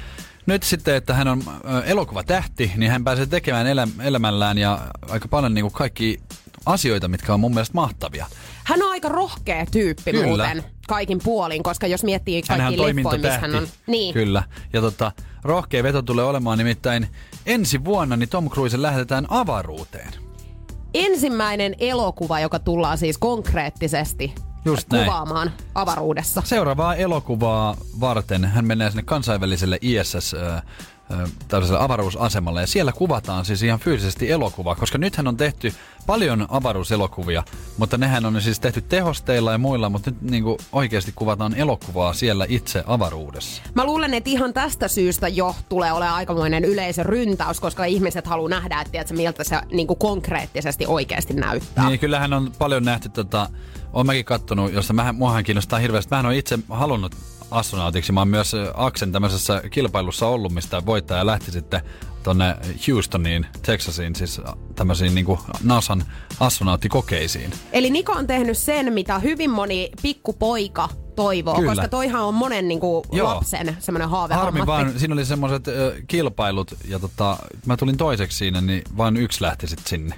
[0.45, 1.43] nyt sitten, että hän on
[1.85, 4.79] elokuvatähti, niin hän pääsee tekemään elä, elämällään ja
[5.09, 6.19] aika paljon niin kuin kaikki
[6.65, 8.25] asioita, mitkä on mun mielestä mahtavia.
[8.63, 10.25] Hän on aika rohkea tyyppi Kyllä.
[10.25, 13.67] muuten kaikin puolin, koska jos miettii kaikki on leffoja, missä hän on...
[13.87, 14.13] Niin.
[14.13, 14.43] Kyllä.
[14.73, 15.11] Ja tota,
[15.43, 17.07] rohkea veto tulee olemaan nimittäin
[17.45, 20.13] ensi vuonna, niin Tom Cruise lähetetään avaruuteen.
[20.93, 24.35] Ensimmäinen elokuva, joka tullaan siis konkreettisesti
[24.65, 25.05] Just näin.
[25.05, 26.41] kuvaamaan avaruudessa.
[26.45, 30.35] Seuraavaa elokuvaa varten hän menee sinne kansainväliselle ISS
[31.47, 35.73] tällaiselle avaruusasemalle ja siellä kuvataan siis ihan fyysisesti elokuvaa, koska nythän on tehty
[36.05, 37.43] paljon avaruuselokuvia,
[37.77, 42.45] mutta nehän on siis tehty tehosteilla ja muilla, mutta nyt niin oikeasti kuvataan elokuvaa siellä
[42.49, 43.61] itse avaruudessa.
[43.75, 48.81] Mä luulen, että ihan tästä syystä jo tulee olemaan aikamoinen yleisöryntäys, koska ihmiset haluaa nähdä,
[48.81, 51.89] että tiedätkö, miltä se niin kuin konkreettisesti oikeasti näyttää.
[51.89, 53.49] Niin, kyllähän on paljon nähty, tota,
[53.93, 56.09] on mäkin kattonut, josta mähän, muahan kiinnostaa hirveästi.
[56.11, 57.15] Mähän on itse halunnut
[57.51, 58.11] astronautiksi.
[58.11, 61.81] Mä oon myös ö, Aksen tämmöisessä kilpailussa ollut, mistä voittaja lähti sitten
[62.23, 62.55] tonne
[62.87, 64.41] Houstoniin, Texasiin, siis
[64.75, 66.03] tämmöisiin niinku NASAn
[66.39, 67.51] astronauttikokeisiin.
[67.71, 71.71] Eli Niko on tehnyt sen, mitä hyvin moni pikkupoika toivoo, Kyllä.
[71.71, 73.27] koska toihan on monen niin kuin, Joo.
[73.27, 78.37] lapsen semmoinen haave Harmi vaan, siinä oli semmoiset ö, kilpailut ja tota, mä tulin toiseksi
[78.37, 80.15] siinä, niin vain yksi lähti sitten sinne.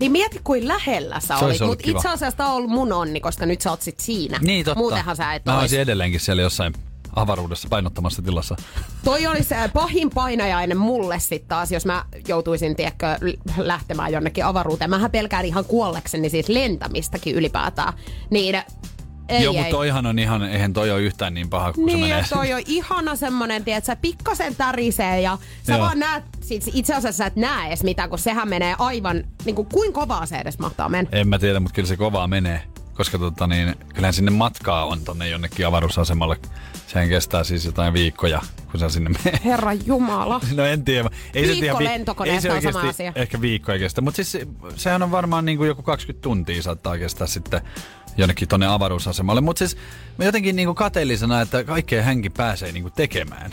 [0.00, 1.60] Niin mieti, kuin lähellä sä Se olit.
[1.60, 4.38] Mutta itse asiassa tää on ollut mun onni, koska nyt sä oot sit siinä.
[4.42, 4.78] Niin totta.
[4.78, 6.74] Muutenhan sä et Mä olisin edelleenkin siellä jossain
[7.16, 8.56] avaruudessa painottamassa tilassa.
[9.04, 13.06] Toi olisi äh, pahin painajainen mulle sitten taas, jos mä joutuisin, tiedätkö,
[13.56, 14.90] lähtemään jonnekin avaruuteen.
[14.90, 17.92] Mähän pelkään ihan kuollekseni siis lentämistäkin ylipäätään.
[18.30, 18.62] Niin,
[19.30, 22.08] ei, Joo, mutta toihan on ihan, eihän toi ole yhtään niin paha kuin se Niin,
[22.08, 22.18] menee.
[22.18, 25.80] ja toi on ihana semmonen, tiedätkö, pikkasen tärisee ja sä Joo.
[25.80, 29.56] vaan näet, siis itse asiassa sä et näe edes mitään, kun sehän menee aivan, niin
[29.56, 31.10] kuin, kuin kovaa se edes mahtaa mennä.
[31.12, 32.62] En mä tiedä, mutta kyllä se kovaa menee.
[32.94, 36.36] Koska tota niin, kyllähän sinne matkaa on tonne jonnekin avaruusasemalle.
[36.86, 39.40] Sehän kestää siis jotain viikkoja, kun sä sinne menee.
[39.44, 40.40] Herra Jumala.
[40.54, 41.10] No en tiedä.
[41.34, 43.12] Ei se, Viikko lentokoneesta ei se on sama asia.
[43.14, 44.00] ehkä viikko ei kestä.
[44.00, 47.60] Mutta siis se, sehän on varmaan niin kuin joku 20 tuntia saattaa kestää sitten
[48.16, 49.40] jonnekin tonne avaruusasemalle.
[49.40, 49.76] Mutta siis
[50.18, 53.50] mä jotenkin niin kuin kateellisena, että kaikkea hänkin pääsee niin kuin tekemään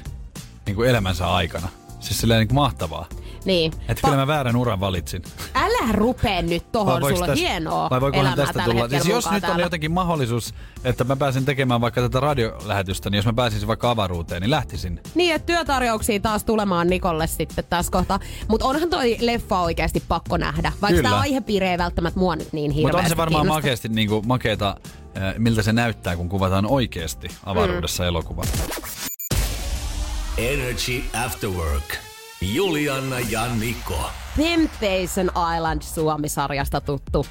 [0.66, 1.68] niin kuin elämänsä aikana.
[2.00, 3.08] Siis silleen niin kuin mahtavaa.
[3.46, 3.72] Niin.
[3.88, 5.22] Että kyllä mä väärän uran valitsin.
[5.56, 8.90] Älä rupee nyt tohon, voiko sulla on hienoa vai elämää tästä tulla?
[8.90, 13.26] Siis jos nyt on jotenkin mahdollisuus, että mä pääsen tekemään vaikka tätä radiolähetystä, niin jos
[13.26, 15.02] mä pääsisin vaikka avaruuteen, niin lähtisin.
[15.16, 18.20] Niin, että työtarjouksia taas tulemaan Nikolle sitten tässä kohtaa.
[18.48, 20.72] Mutta onhan toi leffa oikeasti pakko nähdä.
[20.82, 21.10] Vaikka Kyllä.
[21.10, 23.58] tämä aihepiiri ei välttämättä mua nyt niin hirveästi Mutta on se varmaan kiinnosta.
[23.58, 24.76] makeasti niinku, makeeta,
[25.18, 28.08] äh, miltä se näyttää, kun kuvataan oikeasti avaruudessa mm.
[28.08, 28.44] elokuva.
[30.38, 31.98] Energy After Work.
[32.42, 34.10] Juliana ja Niko.
[34.38, 37.26] Temptation Island Suomi-sarjasta tuttu.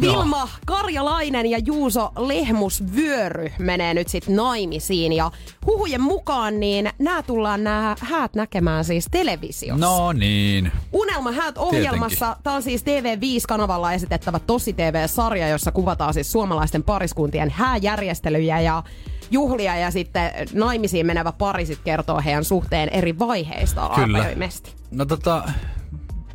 [0.00, 5.30] Vilma Karjalainen ja Juuso Lehmus Vyöry menee nyt sitten naimisiin ja
[5.66, 9.86] huhujen mukaan niin nämä tullaan nämä häät näkemään siis televisiossa.
[9.86, 10.72] No niin.
[10.92, 12.36] Unelma häät ohjelmassa.
[12.42, 18.82] Tämä on siis TV5-kanavalla esitettävä Tosi TV-sarja, jossa kuvataan siis suomalaisten pariskuntien hääjärjestelyjä ja
[19.30, 24.18] juhlia ja sitten naimisiin menevä pari sit kertoo heidän suhteen eri vaiheista Kyllä.
[24.18, 24.74] avoimesti.
[24.90, 25.42] No tota,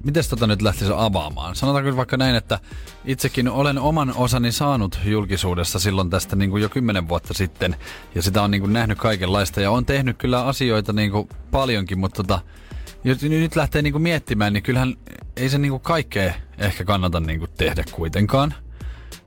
[0.04, 1.56] miten tota nyt lähtisi avaamaan?
[1.56, 2.60] Sanotaanko vaikka näin, että
[3.06, 7.76] itsekin olen oman osani saanut julkisuudessa silloin tästä niin kuin jo kymmenen vuotta sitten.
[8.16, 12.00] Ja sitä on niin kuin nähnyt kaikenlaista ja on tehnyt kyllä asioita niin kuin paljonkin,
[12.00, 12.40] mutta tota,
[13.04, 14.96] jos nyt lähtee niin kuin miettimään, niin kyllähän
[15.38, 18.54] ei se niin kuin kaikkea ehkä kannata niin kuin tehdä kuitenkaan.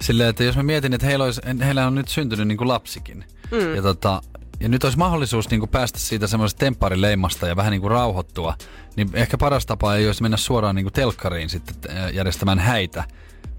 [0.00, 3.24] Silleen, että jos mä mietin, että heillä, olisi, heillä on nyt syntynyt niin kuin lapsikin.
[3.50, 3.74] Mm.
[3.74, 4.22] Ja, tota,
[4.60, 8.54] ja nyt olisi mahdollisuus niin kuin päästä siitä semmoisesta tempparileimasta ja vähän niin kuin rauhoittua.
[8.96, 11.76] Niin ehkä paras tapa ei olisi mennä suoraan niin kuin telkkariin sitten
[12.12, 13.04] järjestämään häitä.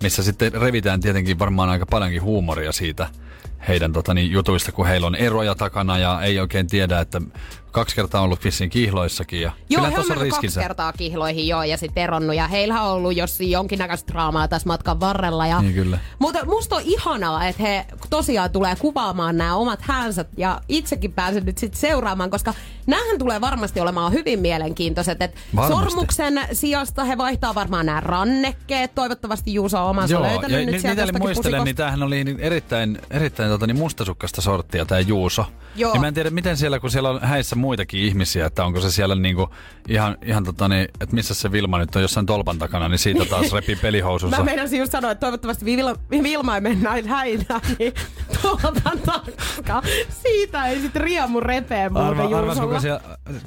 [0.04, 3.08] Missä sitten revitään tietenkin varmaan aika paljonkin huumoria siitä
[3.68, 7.22] heidän tota, niin, jutuista, kun heillä on eroja takana ja ei oikein tiedä, että
[7.76, 9.42] kaksi kertaa ollut vissiin kihloissakin.
[9.42, 12.36] Ja Joo, he on mennyt kaksi kertaa kihloihin joo ja sitten eronnut.
[12.36, 15.48] Ja heillä on ollut jos jonkinnäköistä draamaa tässä matkan varrella.
[15.48, 15.62] Ja...
[15.62, 16.00] Niin kyllä.
[16.20, 21.46] Mutta musta on ihanaa, että he tosiaan tulee kuvaamaan nämä omat hänsät ja itsekin pääsen
[21.46, 22.54] nyt sitten seuraamaan, koska
[22.88, 25.22] näähän tulee varmasti olemaan hyvin mielenkiintoiset.
[25.22, 25.84] Et Varmasti.
[25.86, 28.96] sormuksen sijasta he vaihtaa varmaan nämä rannekkeet.
[28.96, 31.64] Toivottavasti Juuso on omansa Joo, löytänyt ja nyt nyt sieltä muistelen, pusikosta.
[31.64, 35.46] niin tämähän oli niin erittäin, erittäin tota, niin mustasukkasta sorttia tämä Juuso.
[35.76, 35.94] Joo.
[35.94, 38.92] Ja mä en tiedä, miten siellä, kun siellä on häissä muitakin ihmisiä, että onko se
[38.92, 39.50] siellä niinku
[39.88, 43.26] ihan, ihan tota niin, että missä se Vilma nyt on jossain tolpan takana, niin siitä
[43.26, 44.38] taas repii pelihousunsa.
[44.38, 47.94] Mä meinasin just sanoa, että toivottavasti Vilma, Vilma ei mennä näin häinään, niin
[48.42, 49.82] tuolta takaa.
[50.10, 53.02] Siitä ei sit riemu repeä muuten Arva, arvas, kuka siellä,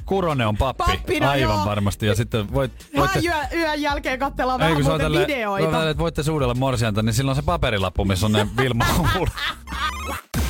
[0.05, 0.83] Kuronen on pappi.
[0.87, 1.65] Pappina, Aivan joo.
[1.65, 2.05] varmasti.
[2.05, 5.71] Ja sitten voit, voitte, yö, yön jälkeen katsellaan vähän muuten tälle, videoita.
[5.71, 8.85] tälle, että voitte suudella morsianta, niin silloin se paperilappu, missä on ne Vilma.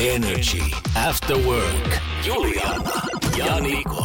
[0.00, 0.62] Energy
[0.96, 2.00] After Work.
[2.24, 3.02] Juliana
[3.36, 4.04] ja Niko.